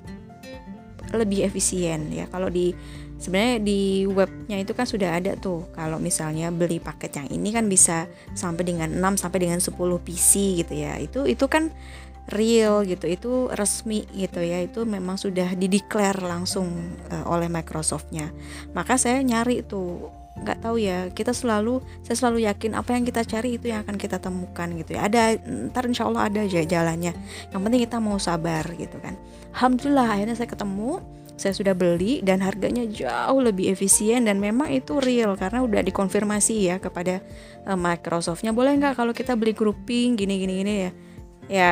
[1.14, 2.26] lebih efisien ya.
[2.32, 2.74] Kalau di
[3.24, 5.72] sebenarnya di webnya itu kan sudah ada tuh.
[5.72, 8.04] Kalau misalnya beli paket yang ini kan bisa
[8.36, 9.72] sampai dengan 6 sampai dengan 10
[10.04, 11.00] PC gitu ya.
[11.00, 11.72] Itu itu kan
[12.28, 13.08] real gitu.
[13.08, 14.60] Itu resmi gitu ya.
[14.60, 16.68] Itu memang sudah dideklar langsung
[17.08, 18.28] uh, oleh Microsoftnya.
[18.76, 20.12] Maka saya nyari tuh.
[20.34, 21.08] Nggak tahu ya.
[21.08, 25.00] Kita selalu saya selalu yakin apa yang kita cari itu yang akan kita temukan gitu
[25.00, 25.08] ya.
[25.08, 25.40] Ada
[25.72, 27.16] ntar insya Allah ada aja jalannya.
[27.54, 29.16] Yang penting kita mau sabar gitu kan.
[29.54, 30.98] Alhamdulillah akhirnya saya ketemu
[31.34, 36.70] saya sudah beli dan harganya jauh lebih efisien dan memang itu real karena udah dikonfirmasi
[36.70, 37.18] ya kepada
[37.66, 38.54] uh, Microsoftnya.
[38.54, 40.90] Boleh nggak kalau kita beli grouping gini gini gini ya?
[41.50, 41.70] Ya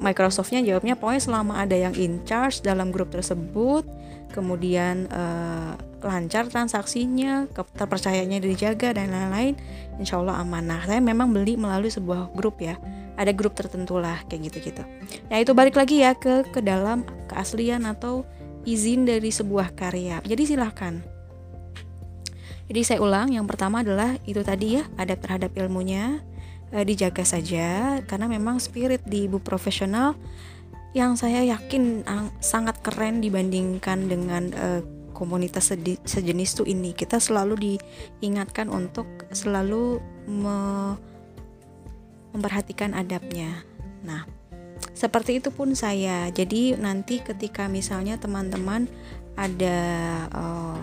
[0.00, 3.84] Microsoftnya jawabnya pokoknya selama ada yang in charge dalam grup tersebut
[4.32, 5.72] kemudian uh,
[6.04, 9.56] lancar transaksinya terpercayanya dijaga dan lain-lain
[9.96, 12.80] insya Allah amanah saya memang beli melalui sebuah grup ya.
[13.16, 14.84] Ada grup tertentu lah kayak gitu-gitu.
[15.32, 17.00] Ya itu balik lagi ya ke ke dalam
[17.32, 18.28] keaslian atau
[18.66, 20.20] izin dari sebuah karya.
[20.26, 21.00] Jadi silahkan.
[22.66, 26.18] Jadi saya ulang, yang pertama adalah itu tadi ya, adab terhadap ilmunya
[26.74, 30.18] e, dijaga saja karena memang spirit di ibu profesional
[30.90, 34.66] yang saya yakin ang, sangat keren dibandingkan dengan e,
[35.14, 35.70] komunitas
[36.04, 36.90] sejenis itu ini.
[36.90, 40.56] Kita selalu diingatkan untuk selalu me,
[42.34, 43.62] memperhatikan adabnya.
[44.02, 44.28] Nah,
[44.96, 46.32] seperti itu pun saya.
[46.32, 48.88] Jadi nanti ketika misalnya teman-teman
[49.36, 49.78] ada
[50.32, 50.80] uh,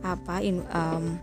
[0.00, 1.20] apa in, um,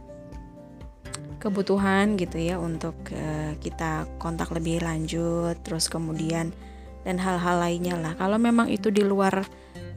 [1.42, 6.54] kebutuhan gitu ya untuk uh, kita kontak lebih lanjut terus kemudian
[7.02, 8.14] dan hal-hal lainnya lah.
[8.14, 9.42] Kalau memang itu di luar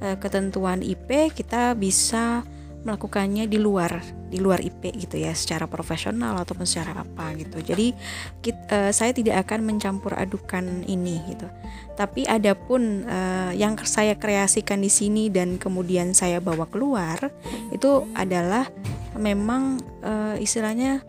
[0.01, 2.41] uh, ketentuan IP kita bisa
[2.85, 7.65] melakukannya di luar di luar IP gitu ya secara profesional ataupun secara apa gitu.
[7.65, 7.97] Jadi
[8.45, 11.49] kita, uh, eh, saya tidak akan mencampur adukan ini gitu.
[11.97, 17.33] Tapi adapun uh, yang saya kreasikan di sini dan kemudian saya bawa keluar
[17.73, 18.69] itu adalah
[19.17, 21.01] memang uh, istilahnya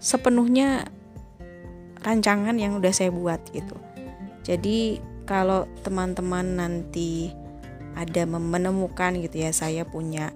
[0.00, 0.88] sepenuhnya
[2.02, 3.76] rancangan yang udah saya buat gitu.
[4.46, 7.34] Jadi kalau teman-teman nanti
[7.96, 10.30] ada menemukan gitu ya saya punya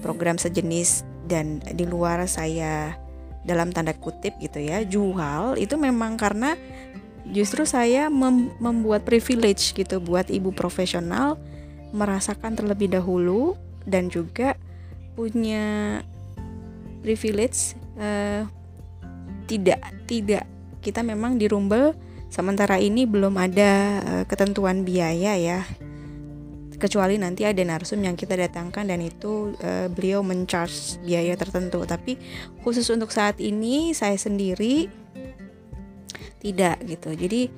[0.00, 2.96] program sejenis dan di luar saya
[3.46, 6.58] dalam tanda kutip gitu ya jual itu memang karena
[7.30, 11.38] justru saya mem membuat privilege gitu buat ibu profesional
[11.94, 13.54] merasakan terlebih dahulu
[13.86, 14.58] dan juga
[15.14, 15.98] punya
[17.02, 18.46] privilege uh,
[19.46, 19.78] tidak
[20.10, 20.44] tidak
[20.82, 21.94] kita memang di Rumble
[22.30, 25.62] sementara ini belum ada uh, ketentuan biaya ya
[26.76, 31.82] kecuali nanti ada narsum yang kita datangkan dan itu uh, beliau mencharge biaya tertentu.
[31.84, 32.20] Tapi
[32.60, 34.88] khusus untuk saat ini saya sendiri
[36.40, 37.16] tidak gitu.
[37.16, 37.48] Jadi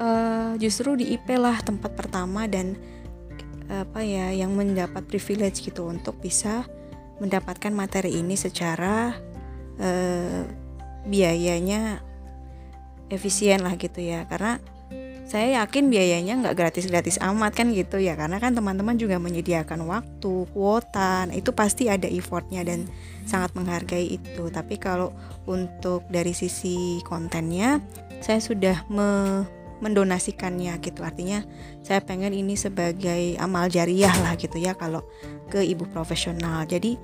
[0.00, 2.76] uh, justru di IP lah tempat pertama dan
[3.66, 6.62] apa ya yang mendapat privilege gitu untuk bisa
[7.18, 9.10] mendapatkan materi ini secara
[9.82, 10.42] uh,
[11.02, 11.98] biayanya
[13.10, 14.22] efisien lah gitu ya.
[14.30, 14.62] Karena
[15.26, 18.14] saya yakin biayanya nggak gratis-gratis amat kan gitu ya.
[18.14, 21.26] Karena kan teman-teman juga menyediakan waktu kuota.
[21.26, 22.86] Nah, itu pasti ada effortnya dan
[23.26, 24.46] sangat menghargai itu.
[24.54, 25.10] Tapi kalau
[25.50, 27.82] untuk dari sisi kontennya
[28.22, 29.42] saya sudah me
[29.82, 31.02] mendonasikannya gitu.
[31.02, 31.42] Artinya
[31.82, 35.02] saya pengen ini sebagai amal jariah lah gitu ya kalau
[35.50, 36.64] ke ibu profesional.
[36.70, 36.96] Jadi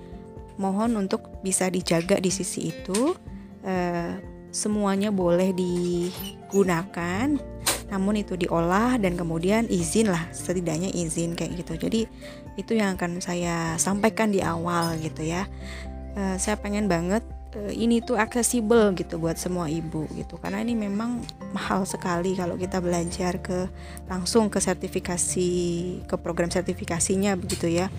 [0.62, 3.18] mohon untuk bisa dijaga di sisi itu
[3.66, 4.14] eh,
[4.54, 7.51] semuanya boleh digunakan
[7.92, 11.76] namun itu diolah dan kemudian izin lah setidaknya izin kayak gitu.
[11.76, 12.00] Jadi
[12.57, 15.44] itu yang akan saya sampaikan di awal gitu ya.
[16.16, 17.20] Uh, saya pengen banget
[17.52, 20.40] uh, ini tuh aksesibel gitu buat semua ibu gitu.
[20.40, 21.20] Karena ini memang
[21.52, 23.68] mahal sekali kalau kita belajar ke
[24.09, 25.50] langsung ke sertifikasi
[26.09, 27.92] ke program sertifikasinya begitu ya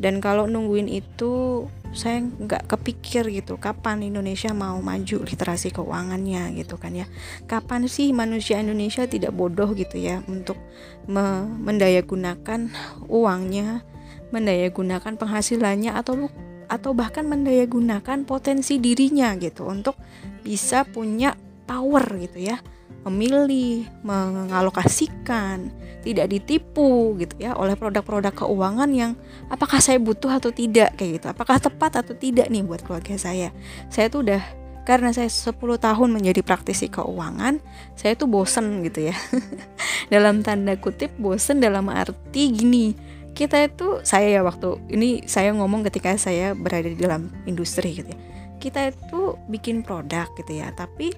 [0.00, 6.80] dan kalau nungguin itu saya nggak kepikir gitu kapan Indonesia mau maju literasi keuangannya gitu
[6.80, 7.06] kan ya.
[7.44, 10.56] Kapan sih manusia Indonesia tidak bodoh gitu ya untuk
[11.04, 12.72] me mendayagunakan
[13.12, 13.84] uangnya
[14.30, 16.30] mendayagunakan penghasilannya atau
[16.70, 19.98] atau bahkan mendayagunakan potensi dirinya gitu untuk
[20.46, 21.34] bisa punya
[21.66, 22.62] power gitu ya
[23.06, 29.12] memilih, mengalokasikan, tidak ditipu gitu ya oleh produk-produk keuangan yang
[29.48, 31.26] apakah saya butuh atau tidak kayak gitu.
[31.32, 33.52] Apakah tepat atau tidak nih buat keluarga saya.
[33.88, 34.42] Saya tuh udah
[34.88, 37.60] karena saya 10 tahun menjadi praktisi keuangan,
[37.94, 39.16] saya tuh bosen gitu ya.
[40.12, 42.96] dalam tanda kutip bosen dalam arti gini,
[43.36, 48.10] kita itu saya ya waktu ini saya ngomong ketika saya berada di dalam industri gitu
[48.10, 48.20] ya.
[48.60, 51.16] Kita itu bikin produk gitu ya, tapi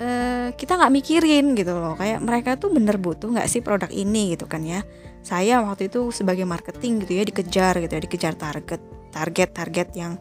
[0.00, 1.94] uh, kita nggak mikirin gitu loh.
[1.98, 4.82] Kayak mereka tuh bener butuh nggak sih produk ini gitu kan ya.
[5.24, 10.12] Saya waktu itu sebagai marketing gitu ya dikejar gitu ya dikejar target target target yang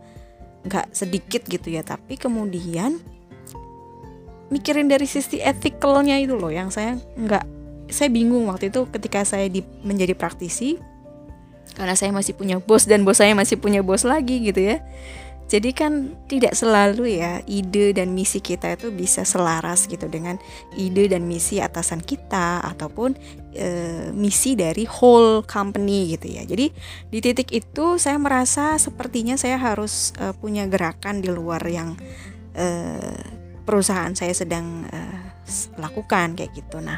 [0.65, 1.81] nggak sedikit gitu ya.
[1.83, 2.99] Tapi kemudian
[4.53, 7.45] mikirin dari sisi ethikalnya itu loh yang saya nggak
[7.91, 10.79] saya bingung waktu itu ketika saya di, menjadi praktisi.
[11.73, 14.77] Karena saya masih punya bos dan bos saya masih punya bos lagi gitu ya
[15.43, 20.39] jadi kan tidak selalu ya ide dan misi kita itu bisa selaras gitu dengan
[20.79, 23.13] ide dan misi atasan kita ataupun
[23.53, 23.67] e,
[24.15, 26.43] misi dari whole company gitu ya.
[26.47, 26.73] Jadi
[27.11, 31.93] di titik itu saya merasa sepertinya saya harus e, punya gerakan di luar yang
[32.57, 32.65] e,
[33.67, 34.99] perusahaan saya sedang e,
[35.77, 36.81] lakukan kayak gitu.
[36.81, 36.97] Nah,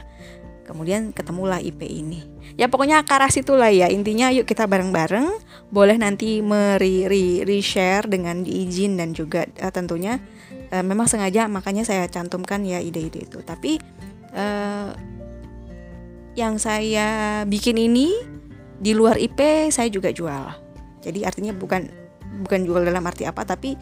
[0.66, 2.26] kemudian ketemulah IP ini.
[2.58, 3.88] Ya pokoknya akar itulah ya.
[3.88, 5.38] Intinya yuk kita bareng-bareng.
[5.70, 10.18] Boleh nanti meri re, share dengan diizin dan juga uh, tentunya
[10.74, 13.40] uh, memang sengaja makanya saya cantumkan ya ide-ide itu.
[13.46, 13.78] Tapi
[14.34, 14.92] uh,
[16.36, 18.12] yang saya bikin ini
[18.76, 20.52] di luar IP saya juga jual.
[21.06, 21.88] Jadi artinya bukan
[22.44, 23.80] bukan jual dalam arti apa tapi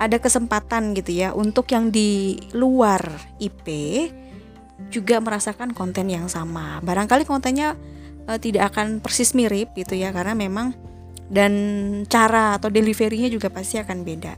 [0.00, 3.02] ada kesempatan gitu ya untuk yang di luar
[3.38, 3.66] IP
[4.88, 6.80] juga merasakan konten yang sama.
[6.82, 7.76] Barangkali kontennya
[8.26, 10.74] uh, tidak akan persis mirip gitu ya karena memang
[11.32, 11.52] dan
[12.12, 14.36] cara atau deliverynya juga pasti akan beda.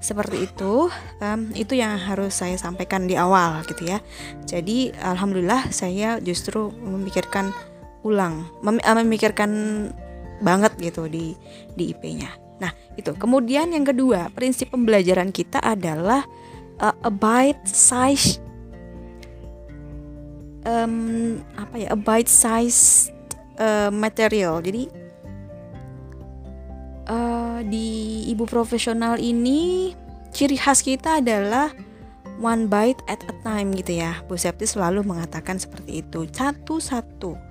[0.00, 0.88] Seperti itu,
[1.20, 4.00] um, itu yang harus saya sampaikan di awal gitu ya.
[4.48, 7.52] Jadi alhamdulillah saya justru memikirkan
[8.00, 9.52] ulang, mem eh, memikirkan
[10.40, 11.36] banget gitu di
[11.76, 12.32] di IP-nya.
[12.60, 13.12] Nah, itu.
[13.16, 16.24] Kemudian yang kedua, prinsip pembelajaran kita adalah
[16.80, 18.40] uh, a bite size
[20.66, 23.08] um, apa ya a bite size
[23.60, 24.60] uh, material.
[24.60, 24.88] Jadi
[27.08, 27.88] uh, di
[28.28, 29.92] ibu profesional ini
[30.34, 31.72] ciri khas kita adalah
[32.40, 34.20] one bite at a time gitu ya.
[34.26, 36.24] Bu Septi selalu mengatakan seperti itu.
[36.28, 37.48] Satu-satu.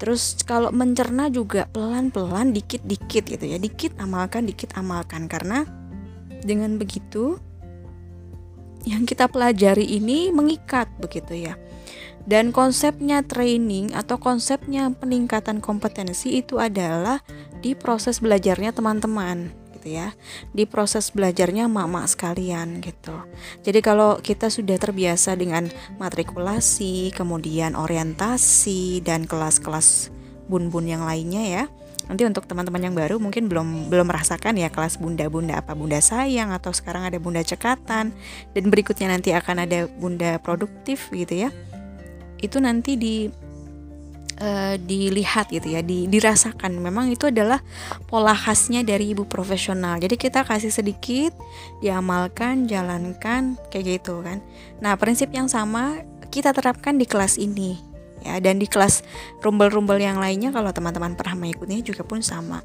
[0.00, 3.60] Terus kalau mencerna juga pelan-pelan dikit-dikit gitu ya.
[3.60, 5.28] Dikit amalkan dikit amalkan.
[5.28, 5.68] Karena
[6.40, 7.36] dengan begitu
[8.88, 11.52] yang kita pelajari ini mengikat begitu ya
[12.30, 17.26] dan konsepnya training atau konsepnya peningkatan kompetensi itu adalah
[17.58, 20.14] di proses belajarnya teman-teman gitu ya.
[20.54, 23.18] Di proses belajarnya mama sekalian gitu.
[23.66, 25.66] Jadi kalau kita sudah terbiasa dengan
[25.98, 30.14] matrikulasi, kemudian orientasi dan kelas-kelas
[30.46, 31.64] bun-bun yang lainnya ya.
[32.06, 36.50] Nanti untuk teman-teman yang baru mungkin belum belum merasakan ya kelas bunda-bunda apa bunda sayang
[36.54, 38.10] atau sekarang ada bunda cekatan
[38.50, 41.54] dan berikutnya nanti akan ada bunda produktif gitu ya
[42.40, 43.16] itu nanti di
[44.40, 46.80] uh, dilihat gitu ya, di, dirasakan.
[46.80, 47.60] Memang itu adalah
[48.08, 50.00] pola khasnya dari ibu profesional.
[50.00, 51.36] Jadi kita kasih sedikit,
[51.84, 54.40] diamalkan, jalankan kayak gitu kan.
[54.80, 59.00] Nah, prinsip yang sama kita terapkan di kelas ini ya dan di kelas
[59.40, 62.60] rumbel-rumbel yang lainnya kalau teman-teman pernah mengikutinya juga pun sama.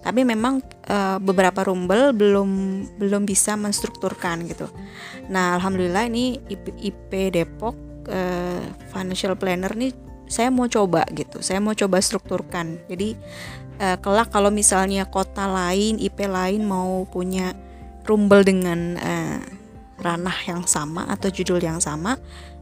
[0.00, 2.50] Tapi memang e, beberapa rumbel belum
[2.96, 4.70] belum bisa menstrukturkan gitu.
[5.28, 9.92] Nah, alhamdulillah ini IP, IP Depok uh, financial planner nih
[10.30, 11.42] saya mau coba gitu.
[11.42, 12.86] Saya mau coba strukturkan.
[12.86, 13.18] Jadi
[13.82, 17.52] uh, kelak kalau misalnya kota lain IP lain mau punya
[18.06, 19.42] rumbel dengan uh,
[20.00, 22.16] ranah yang sama atau judul yang sama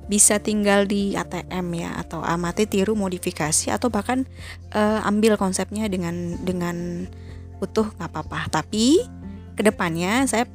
[0.09, 4.25] bisa tinggal di ATM ya atau amati tiru modifikasi atau bahkan
[4.73, 7.05] uh, ambil konsepnya dengan dengan
[7.61, 8.49] utuh nggak apa-apa.
[8.49, 9.05] Tapi
[9.53, 10.49] ke depannya saya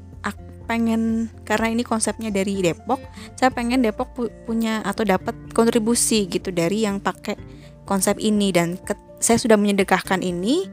[0.63, 2.99] pengen karena ini konsepnya dari Depok
[3.35, 7.35] saya pengen Depok pu punya atau dapat kontribusi gitu dari yang pakai
[7.83, 8.49] konsep ini.
[8.55, 8.79] Dan
[9.19, 10.67] saya sudah menyedekahkan ini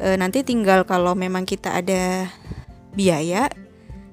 [0.00, 2.28] e, nanti tinggal kalau memang kita ada
[2.92, 3.48] biaya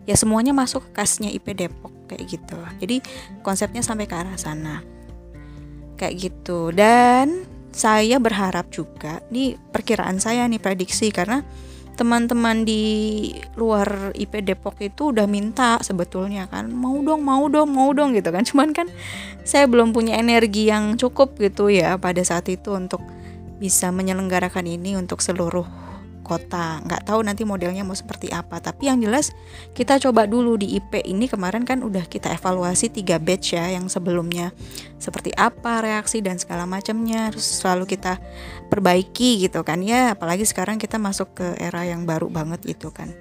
[0.08, 2.60] ya semuanya masuk ke kasnya IP Depok kayak gitu.
[2.80, 3.04] Jadi
[3.44, 4.84] konsepnya sampai ke arah sana
[6.00, 6.72] kayak gitu.
[6.72, 7.44] Dan
[7.76, 11.44] saya berharap juga nih perkiraan saya nih prediksi karena
[11.98, 12.84] teman-teman di
[13.58, 18.30] luar IP Depok itu udah minta sebetulnya kan mau dong mau dong mau dong gitu
[18.30, 18.46] kan.
[18.50, 18.88] Cuman kan
[19.42, 23.02] saya belum punya energi yang cukup gitu ya pada saat itu untuk
[23.58, 25.66] bisa menyelenggarakan ini untuk seluruh
[26.28, 26.84] kota.
[26.84, 28.60] Nggak tahu nanti modelnya mau seperti apa.
[28.60, 29.32] Tapi yang jelas
[29.72, 33.88] kita coba dulu di IP ini kemarin kan udah kita evaluasi tiga batch ya yang
[33.88, 34.52] sebelumnya.
[35.00, 38.20] Seperti apa reaksi dan segala macamnya terus selalu kita
[38.68, 40.14] perbaiki gitu kan ya.
[40.20, 43.16] Apalagi sekarang kita masuk ke era yang baru banget gitu kan.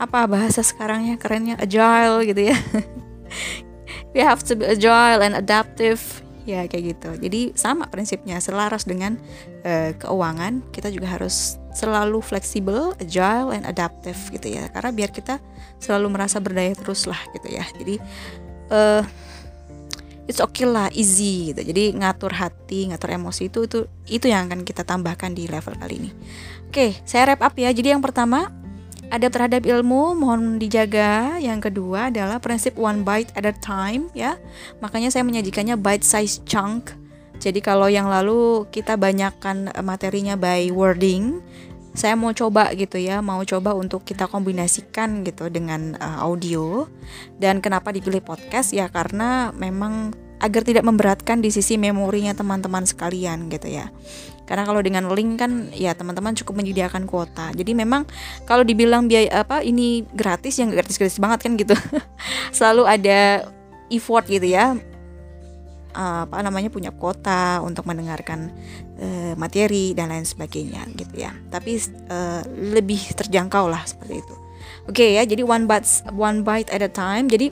[0.00, 1.20] Apa bahasa sekarangnya?
[1.20, 2.56] Kerennya agile gitu ya.
[4.16, 6.00] We have to be agile and adaptive.
[6.46, 7.10] Ya kayak gitu.
[7.20, 9.18] Jadi sama prinsipnya selaras dengan
[9.66, 15.36] uh, keuangan kita juga harus selalu fleksibel agile and adaptive gitu ya karena biar kita
[15.76, 18.00] selalu merasa berdaya terus lah gitu ya jadi
[18.72, 19.04] uh,
[20.24, 24.64] it's okay lah easy gitu jadi ngatur hati ngatur emosi itu itu itu yang akan
[24.64, 26.10] kita tambahkan di level kali ini
[26.72, 28.48] oke saya wrap up ya jadi yang pertama
[29.06, 31.38] ada terhadap ilmu mohon dijaga.
[31.38, 34.34] Yang kedua adalah prinsip one bite at a time ya.
[34.82, 36.90] Makanya saya menyajikannya bite size chunk.
[37.40, 41.40] Jadi kalau yang lalu kita banyakkan eh, materinya by wording,
[41.96, 46.84] saya mau coba gitu ya, mau coba untuk kita kombinasikan gitu dengan uh, audio.
[47.40, 53.48] Dan kenapa dipilih podcast ya karena memang agar tidak memberatkan di sisi memorinya teman-teman sekalian
[53.48, 53.88] gitu ya.
[54.46, 57.50] Karena kalau dengan link kan ya teman-teman cukup menyediakan kuota.
[57.56, 58.04] Jadi memang
[58.44, 61.74] kalau dibilang biaya apa ini gratis yang gratis-gratis banget kan gitu.
[62.56, 63.48] Selalu ada
[63.90, 64.76] effort gitu ya.
[65.96, 68.52] Apa namanya punya kuota untuk mendengarkan
[69.00, 71.32] uh, materi dan lain sebagainya gitu ya.
[71.48, 71.80] Tapi
[72.12, 72.44] uh,
[72.76, 74.36] lebih terjangkau lah seperti itu.
[74.86, 77.26] Oke okay, ya, jadi one bite one bite at a time.
[77.26, 77.50] Jadi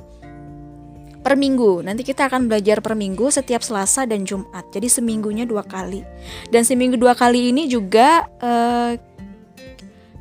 [1.24, 1.80] per minggu.
[1.80, 4.68] Nanti kita akan belajar per minggu setiap Selasa dan Jumat.
[4.68, 6.04] Jadi seminggunya dua kali.
[6.52, 8.92] Dan seminggu dua kali ini juga uh,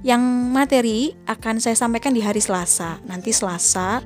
[0.04, 3.04] yang materi akan saya sampaikan di hari Selasa.
[3.04, 4.00] Nanti Selasa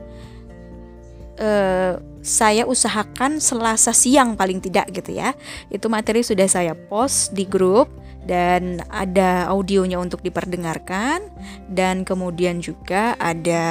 [1.40, 5.32] uh, saya usahakan Selasa siang paling tidak gitu ya.
[5.72, 7.88] Itu materi sudah saya post di grup
[8.28, 11.24] dan ada audionya untuk diperdengarkan
[11.72, 13.64] dan kemudian juga ada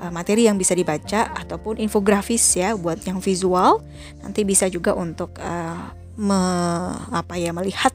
[0.00, 3.84] uh, materi yang bisa dibaca ataupun infografis ya buat yang visual
[4.24, 6.40] nanti bisa juga untuk uh, me,
[7.12, 7.92] apa ya melihat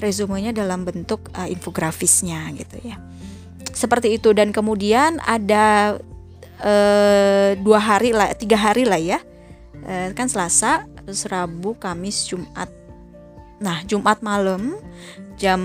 [0.00, 2.96] resumenya dalam bentuk uh, infografisnya gitu ya
[3.76, 5.96] seperti itu dan kemudian ada
[6.60, 9.18] uh, dua hari lah tiga hari lah ya
[9.84, 12.80] uh, kan Selasa terus Rabu Kamis Jumat
[13.60, 14.80] Nah, Jumat malam
[15.36, 15.60] jam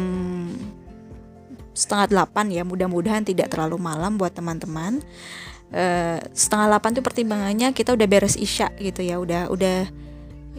[1.72, 5.00] setengah delapan ya, mudah-mudahan tidak terlalu malam buat teman-teman.
[5.72, 9.88] Uh, setengah delapan tuh pertimbangannya kita udah beres isya gitu ya, udah udah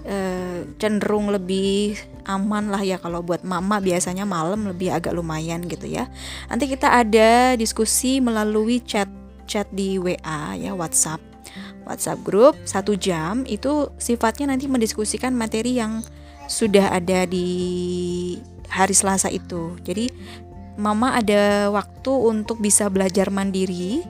[0.08, 1.94] uh, cenderung lebih
[2.26, 6.08] aman lah ya kalau buat mama biasanya malam lebih agak lumayan gitu ya.
[6.48, 9.08] Nanti kita ada diskusi melalui chat
[9.46, 11.22] chat di WA ya WhatsApp
[11.86, 16.02] WhatsApp grup satu jam itu sifatnya nanti mendiskusikan materi yang
[16.50, 17.46] sudah ada di
[18.70, 19.78] hari Selasa itu.
[19.82, 20.10] Jadi
[20.78, 24.02] mama ada waktu untuk bisa belajar mandiri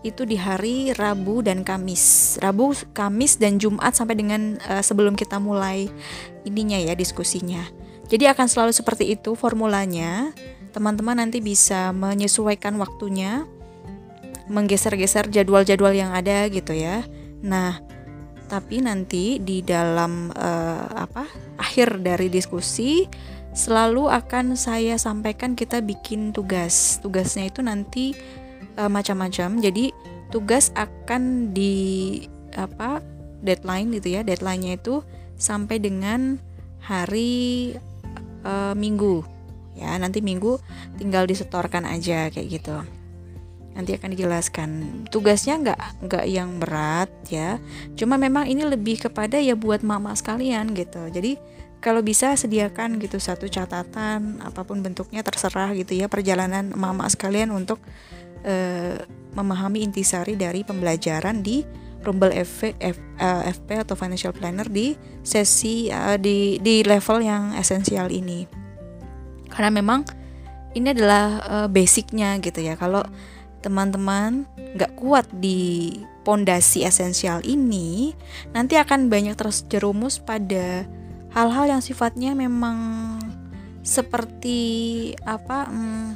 [0.00, 2.36] itu di hari Rabu dan Kamis.
[2.40, 5.92] Rabu, Kamis dan Jumat sampai dengan uh, sebelum kita mulai
[6.48, 7.60] ininya ya diskusinya.
[8.08, 10.32] Jadi akan selalu seperti itu formulanya.
[10.72, 13.44] Teman-teman nanti bisa menyesuaikan waktunya,
[14.50, 17.06] menggeser-geser jadwal-jadwal yang ada gitu ya.
[17.40, 17.78] Nah,
[18.50, 23.06] tapi nanti di dalam uh, apa akhir dari diskusi
[23.54, 26.98] selalu akan saya sampaikan kita bikin tugas.
[26.98, 28.12] Tugasnya itu nanti
[28.74, 29.62] uh, macam-macam.
[29.62, 29.94] Jadi
[30.34, 32.18] tugas akan di
[32.58, 32.98] apa
[33.46, 34.26] deadline gitu ya.
[34.26, 35.06] Deadline-nya itu
[35.38, 36.42] sampai dengan
[36.82, 37.74] hari
[38.42, 39.22] uh, minggu.
[39.78, 40.58] Ya nanti minggu
[40.98, 42.99] tinggal disetorkan aja kayak gitu
[43.74, 44.68] nanti akan dijelaskan.
[45.08, 47.62] Tugasnya nggak nggak yang berat ya.
[47.94, 51.06] Cuma memang ini lebih kepada ya buat mama sekalian gitu.
[51.10, 51.38] Jadi
[51.80, 57.48] kalau bisa sediakan gitu satu catatan apa pun bentuknya terserah gitu ya perjalanan mama sekalian
[57.56, 57.80] untuk
[58.44, 59.00] uh,
[59.32, 61.64] memahami intisari dari pembelajaran di
[62.00, 67.20] Rumble FP, F, uh, eh, FP atau Financial Planner di sesi uh, di di level
[67.20, 68.48] yang esensial ini.
[69.52, 70.08] Karena memang
[70.72, 72.72] ini adalah uh, basicnya gitu ya.
[72.80, 73.04] Kalau
[73.60, 78.12] teman-teman nggak kuat di pondasi esensial ini,
[78.52, 80.84] nanti akan banyak terus jerumus pada
[81.32, 83.18] hal-hal yang sifatnya memang
[83.80, 84.60] seperti
[85.24, 86.10] apa hmm,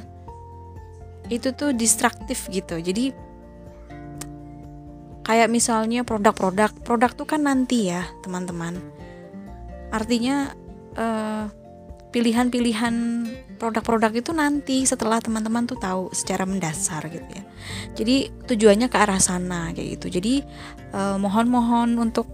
[1.33, 2.77] itu tuh distraktif gitu.
[2.77, 3.09] Jadi
[5.25, 8.77] kayak misalnya produk-produk, produk tuh kan nanti ya teman-teman.
[9.89, 10.53] Artinya
[10.93, 11.49] uh,
[12.13, 12.95] pilihan-pilihan
[13.55, 17.43] produk-produk itu nanti setelah teman-teman tuh tahu secara mendasar gitu ya.
[17.95, 20.19] Jadi tujuannya ke arah sana kayak gitu.
[20.19, 20.43] Jadi
[20.93, 22.27] eh, mohon-mohon untuk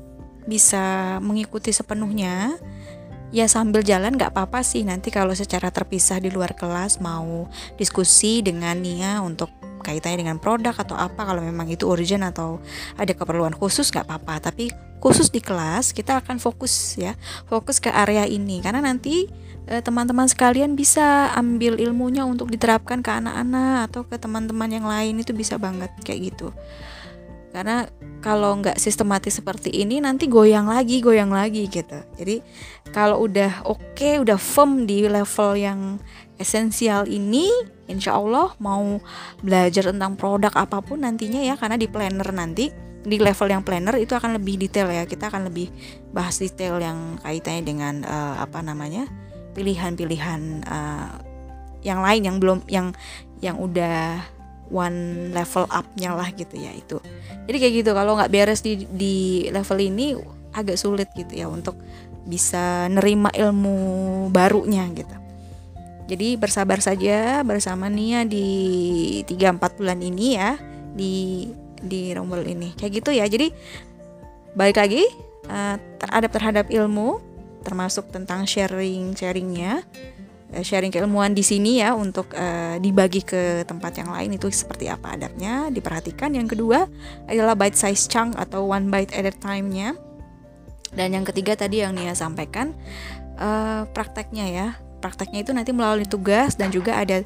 [0.46, 2.58] bisa mengikuti sepenuhnya
[3.32, 7.48] ya sambil jalan nggak apa-apa sih nanti kalau secara terpisah di luar kelas mau
[7.80, 9.48] diskusi dengan Nia untuk
[9.82, 12.62] kaitannya dengan produk atau apa kalau memang itu urgent atau
[13.00, 14.70] ada keperluan khusus nggak apa-apa tapi
[15.02, 17.18] khusus di kelas kita akan fokus ya
[17.50, 23.12] fokus ke area ini karena nanti eh, teman-teman sekalian bisa ambil ilmunya untuk diterapkan ke
[23.14, 26.49] anak-anak atau ke teman-teman yang lain itu bisa banget kayak gitu.
[27.51, 27.84] Karena
[28.24, 31.99] kalau nggak sistematis seperti ini nanti goyang lagi goyang lagi gitu.
[32.16, 32.39] Jadi
[32.95, 35.99] kalau udah oke okay, udah firm di level yang
[36.39, 37.51] esensial ini
[37.91, 38.97] insya Allah mau
[39.43, 43.99] belajar tentang produk apa pun nantinya ya karena di planner nanti di level yang planner
[43.99, 45.03] itu akan lebih detail ya.
[45.03, 45.68] Kita akan lebih
[46.16, 49.12] bahas detail yang kaitannya dengan uh, apa namanya
[49.54, 51.12] pilihan-pilihan uh,
[51.82, 52.88] yang lain yang belum yang
[53.41, 54.22] yang udah
[54.72, 56.97] one level upnya lah gitu ya itu.
[57.45, 59.16] Jadi kayak gitu kalau nggak beres di di
[59.52, 60.16] level ini
[60.56, 61.76] agak sulit gitu ya untuk
[62.24, 65.16] bisa nerima ilmu barunya gitu.
[66.12, 70.60] Jadi bersabar saja bersama Nia di 3-4 bulan ini ya
[70.91, 71.47] di
[71.80, 72.76] di rombel ini.
[72.76, 73.52] Kayak gitu ya jadi
[74.56, 75.08] balik lagi
[75.47, 77.31] uh, terhadap terhadap ilmu
[77.62, 79.86] termasuk tentang sharing sharingnya.
[80.51, 84.91] Uh, sharing keilmuan di sini ya untuk uh, dibagi ke tempat yang lain itu seperti
[84.91, 86.36] apa adabnya diperhatikan.
[86.36, 86.91] Yang kedua
[87.30, 89.95] adalah bite size chunk atau one bite at a time-nya.
[90.91, 92.76] Dan yang ketiga tadi yang Nia sampaikan
[93.39, 94.68] uh, prakteknya ya.
[95.01, 97.26] Prakteknya itu nanti melalui tugas dan juga ada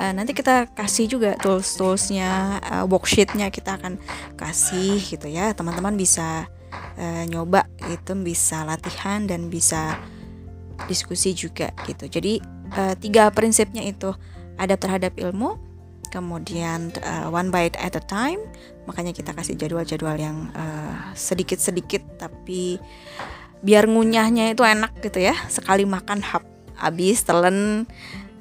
[0.00, 4.00] uh, nanti kita kasih juga tools toolsnya uh, worksheetnya kita akan
[4.34, 5.52] kasih gitu ya.
[5.54, 6.48] Teman-teman bisa
[6.98, 9.98] uh, nyoba itu bisa latihan dan bisa
[10.90, 12.10] diskusi juga gitu.
[12.10, 12.42] Jadi
[12.74, 14.12] uh, tiga prinsipnya itu
[14.58, 15.58] ada terhadap ilmu
[16.14, 18.38] kemudian uh, one bite at a time
[18.86, 20.52] makanya kita kasih jadwal-jadwal yang
[21.18, 22.78] sedikit-sedikit uh, tapi
[23.64, 25.34] biar ngunyahnya itu enak gitu ya.
[25.48, 26.44] Sekali makan hap
[26.76, 27.88] habis telan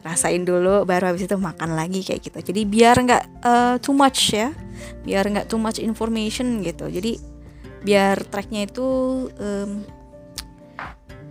[0.03, 2.39] rasain dulu baru habis itu makan lagi kayak gitu.
[2.53, 4.51] Jadi biar nggak uh, too much ya
[5.07, 6.91] biar nggak too much information gitu.
[6.91, 7.32] Jadi
[7.83, 8.87] biar tracknya itu
[9.37, 9.83] um,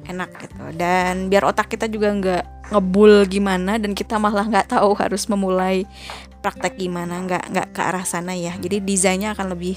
[0.06, 0.62] enak gitu.
[0.76, 5.84] Dan biar otak kita juga nggak ngebul gimana dan kita malah nggak tahu harus memulai
[6.40, 8.54] praktek gimana nggak nggak ke arah sana ya.
[8.56, 9.76] Jadi desainnya akan lebih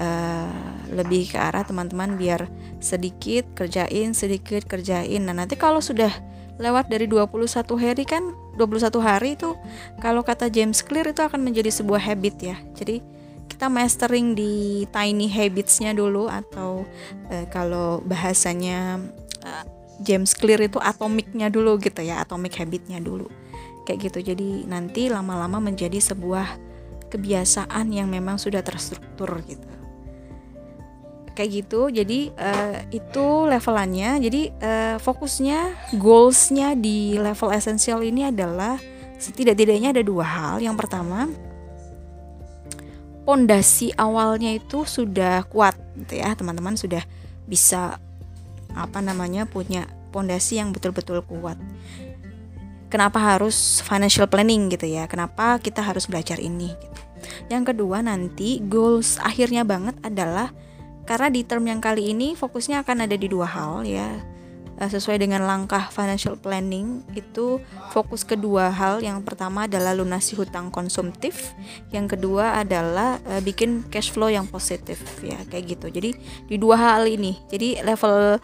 [0.00, 0.50] uh,
[0.92, 2.46] lebih ke arah teman-teman biar
[2.78, 5.22] sedikit kerjain sedikit kerjain.
[5.24, 6.12] Nah nanti kalau sudah
[6.56, 7.36] lewat dari 21
[7.76, 9.52] hari kan 21 hari itu
[10.00, 12.56] kalau kata James Clear itu akan menjadi sebuah habit ya.
[12.72, 13.15] Jadi
[13.46, 16.84] kita mastering di tiny habitsnya dulu atau
[17.32, 19.00] uh, kalau bahasanya
[19.42, 19.64] uh,
[20.04, 23.32] James Clear itu atomiknya dulu gitu ya atomic habitnya dulu.
[23.88, 24.34] Kayak gitu.
[24.34, 26.58] Jadi nanti lama-lama menjadi sebuah
[27.08, 29.70] kebiasaan yang memang sudah terstruktur gitu.
[31.32, 31.80] Kayak gitu.
[31.88, 34.20] Jadi uh, itu levelannya.
[34.20, 38.76] Jadi uh, fokusnya goalsnya di level esensial ini adalah
[39.16, 40.54] setidak-tidaknya ada dua hal.
[40.60, 41.30] Yang pertama
[43.26, 46.32] pondasi awalnya itu sudah kuat gitu ya.
[46.38, 47.02] Teman-teman sudah
[47.50, 47.98] bisa
[48.72, 51.58] apa namanya punya pondasi yang betul-betul kuat.
[52.86, 55.10] Kenapa harus financial planning gitu ya?
[55.10, 56.94] Kenapa kita harus belajar ini gitu.
[57.50, 60.54] yang kedua nanti goals akhirnya banget adalah
[61.06, 64.22] karena di term yang kali ini fokusnya akan ada di dua hal ya
[64.80, 67.60] eh, sesuai dengan langkah financial planning itu
[67.92, 69.04] fokus kedua hal.
[69.04, 71.52] Yang pertama adalah lunasi hutang konsumtif.
[71.92, 75.86] Yang kedua adalah uh, bikin cash flow yang positif ya kayak gitu.
[75.92, 76.10] Jadi
[76.46, 77.36] di dua hal ini.
[77.48, 78.40] Jadi level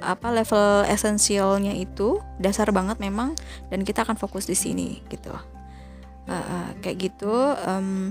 [0.00, 3.36] apa level esensialnya itu dasar banget memang
[3.68, 7.28] dan kita akan fokus di sini gitu uh, uh, kayak gitu
[7.68, 8.08] um,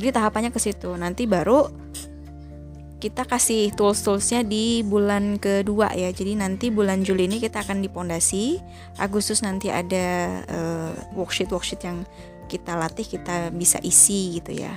[0.00, 0.90] jadi tahapannya ke situ.
[0.94, 1.66] Nanti baru
[3.00, 6.12] kita kasih tools-toolsnya di bulan kedua ya.
[6.12, 8.60] Jadi nanti bulan Juli ini kita akan dipondasi.
[9.00, 12.04] Agustus nanti ada uh, worksheet worksheet yang
[12.52, 14.76] kita latih kita bisa isi gitu ya.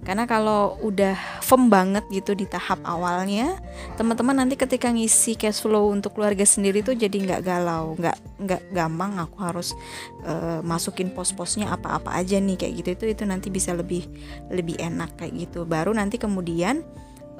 [0.00, 1.12] Karena kalau udah
[1.44, 3.60] firm banget gitu di tahap awalnya
[4.00, 8.62] teman-teman nanti ketika ngisi cash flow untuk keluarga sendiri tuh jadi nggak galau nggak nggak
[8.74, 9.14] gampang.
[9.20, 9.76] Aku harus
[10.24, 12.88] uh, masukin pos-posnya apa-apa aja nih kayak gitu.
[12.96, 14.08] Itu itu nanti bisa lebih
[14.50, 15.68] lebih enak kayak gitu.
[15.68, 16.82] Baru nanti kemudian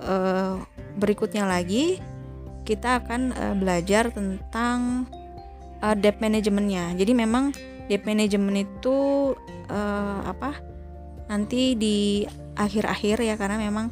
[0.01, 0.61] uh,
[0.97, 2.01] berikutnya lagi
[2.65, 5.09] kita akan uh, belajar tentang
[5.81, 6.95] uh, debt manajemennya.
[6.95, 7.51] Jadi memang
[7.89, 8.97] debt management itu
[9.73, 10.55] uh, apa?
[11.27, 13.91] Nanti di akhir-akhir ya karena memang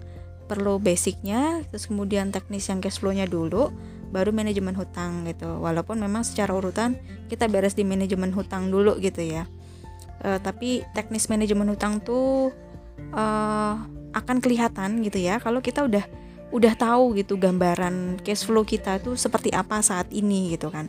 [0.49, 3.69] perlu basicnya, terus kemudian teknis yang cash flow-nya dulu,
[4.09, 5.61] baru manajemen hutang gitu.
[5.61, 6.97] Walaupun memang secara urutan
[7.29, 9.45] kita beres di manajemen hutang dulu gitu ya.
[10.25, 12.51] Uh, tapi teknis manajemen hutang tuh
[13.15, 13.77] uh,
[14.21, 16.05] akan kelihatan gitu ya kalau kita udah
[16.49, 20.89] udah tahu gitu gambaran cash flow kita tuh seperti apa saat ini gitu kan.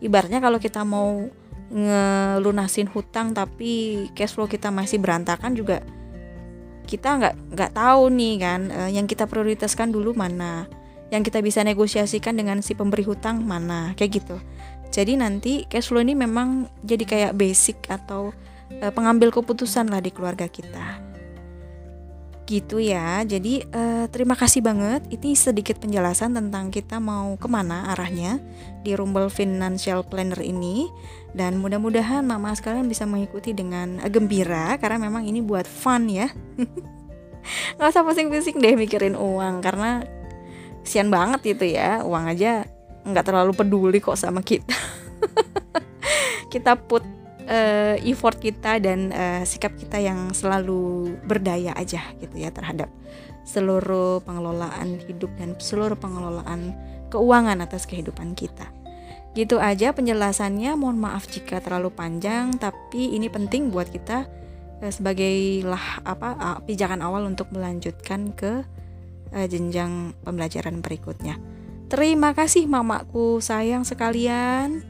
[0.00, 1.26] Ibaratnya kalau kita mau
[1.70, 5.82] ngelunasin hutang tapi cash flow kita masih berantakan juga
[6.90, 10.66] kita nggak nggak tahu nih kan uh, yang kita prioritaskan dulu mana
[11.14, 14.38] yang kita bisa negosiasikan dengan si pemberi hutang mana kayak gitu.
[14.90, 18.34] Jadi nanti cash flow ini memang jadi kayak basic atau
[18.82, 21.09] uh, pengambil keputusan lah di keluarga kita
[22.50, 23.22] gitu ya.
[23.22, 25.06] Jadi uh, terima kasih banget.
[25.06, 28.42] Ini sedikit penjelasan tentang kita mau ke mana arahnya
[28.82, 30.90] di Rumble Financial Planner ini.
[31.30, 36.26] Dan mudah-mudahan mama sekalian bisa mengikuti dengan gembira karena memang ini buat fun ya.
[37.78, 40.02] Nggak usah pusing-pusing deh mikirin uang karena
[40.82, 42.02] sian banget itu ya.
[42.02, 42.66] Uang aja
[43.06, 44.74] nggak terlalu peduli kok sama kita.
[46.52, 52.50] Kita put uh, effort kita dan uh, sikap kita yang selalu berdaya aja gitu ya
[52.50, 52.90] terhadap
[53.46, 56.76] seluruh pengelolaan hidup dan seluruh pengelolaan
[57.08, 58.68] keuangan atas kehidupan kita.
[59.32, 60.74] Gitu aja penjelasannya.
[60.74, 64.26] Mohon maaf jika terlalu panjang, tapi ini penting buat kita
[64.82, 68.66] uh, sebagai lah apa pijakan awal untuk melanjutkan ke
[69.30, 71.38] jenjang pembelajaran berikutnya.
[71.86, 74.89] Terima kasih mamaku sayang sekalian.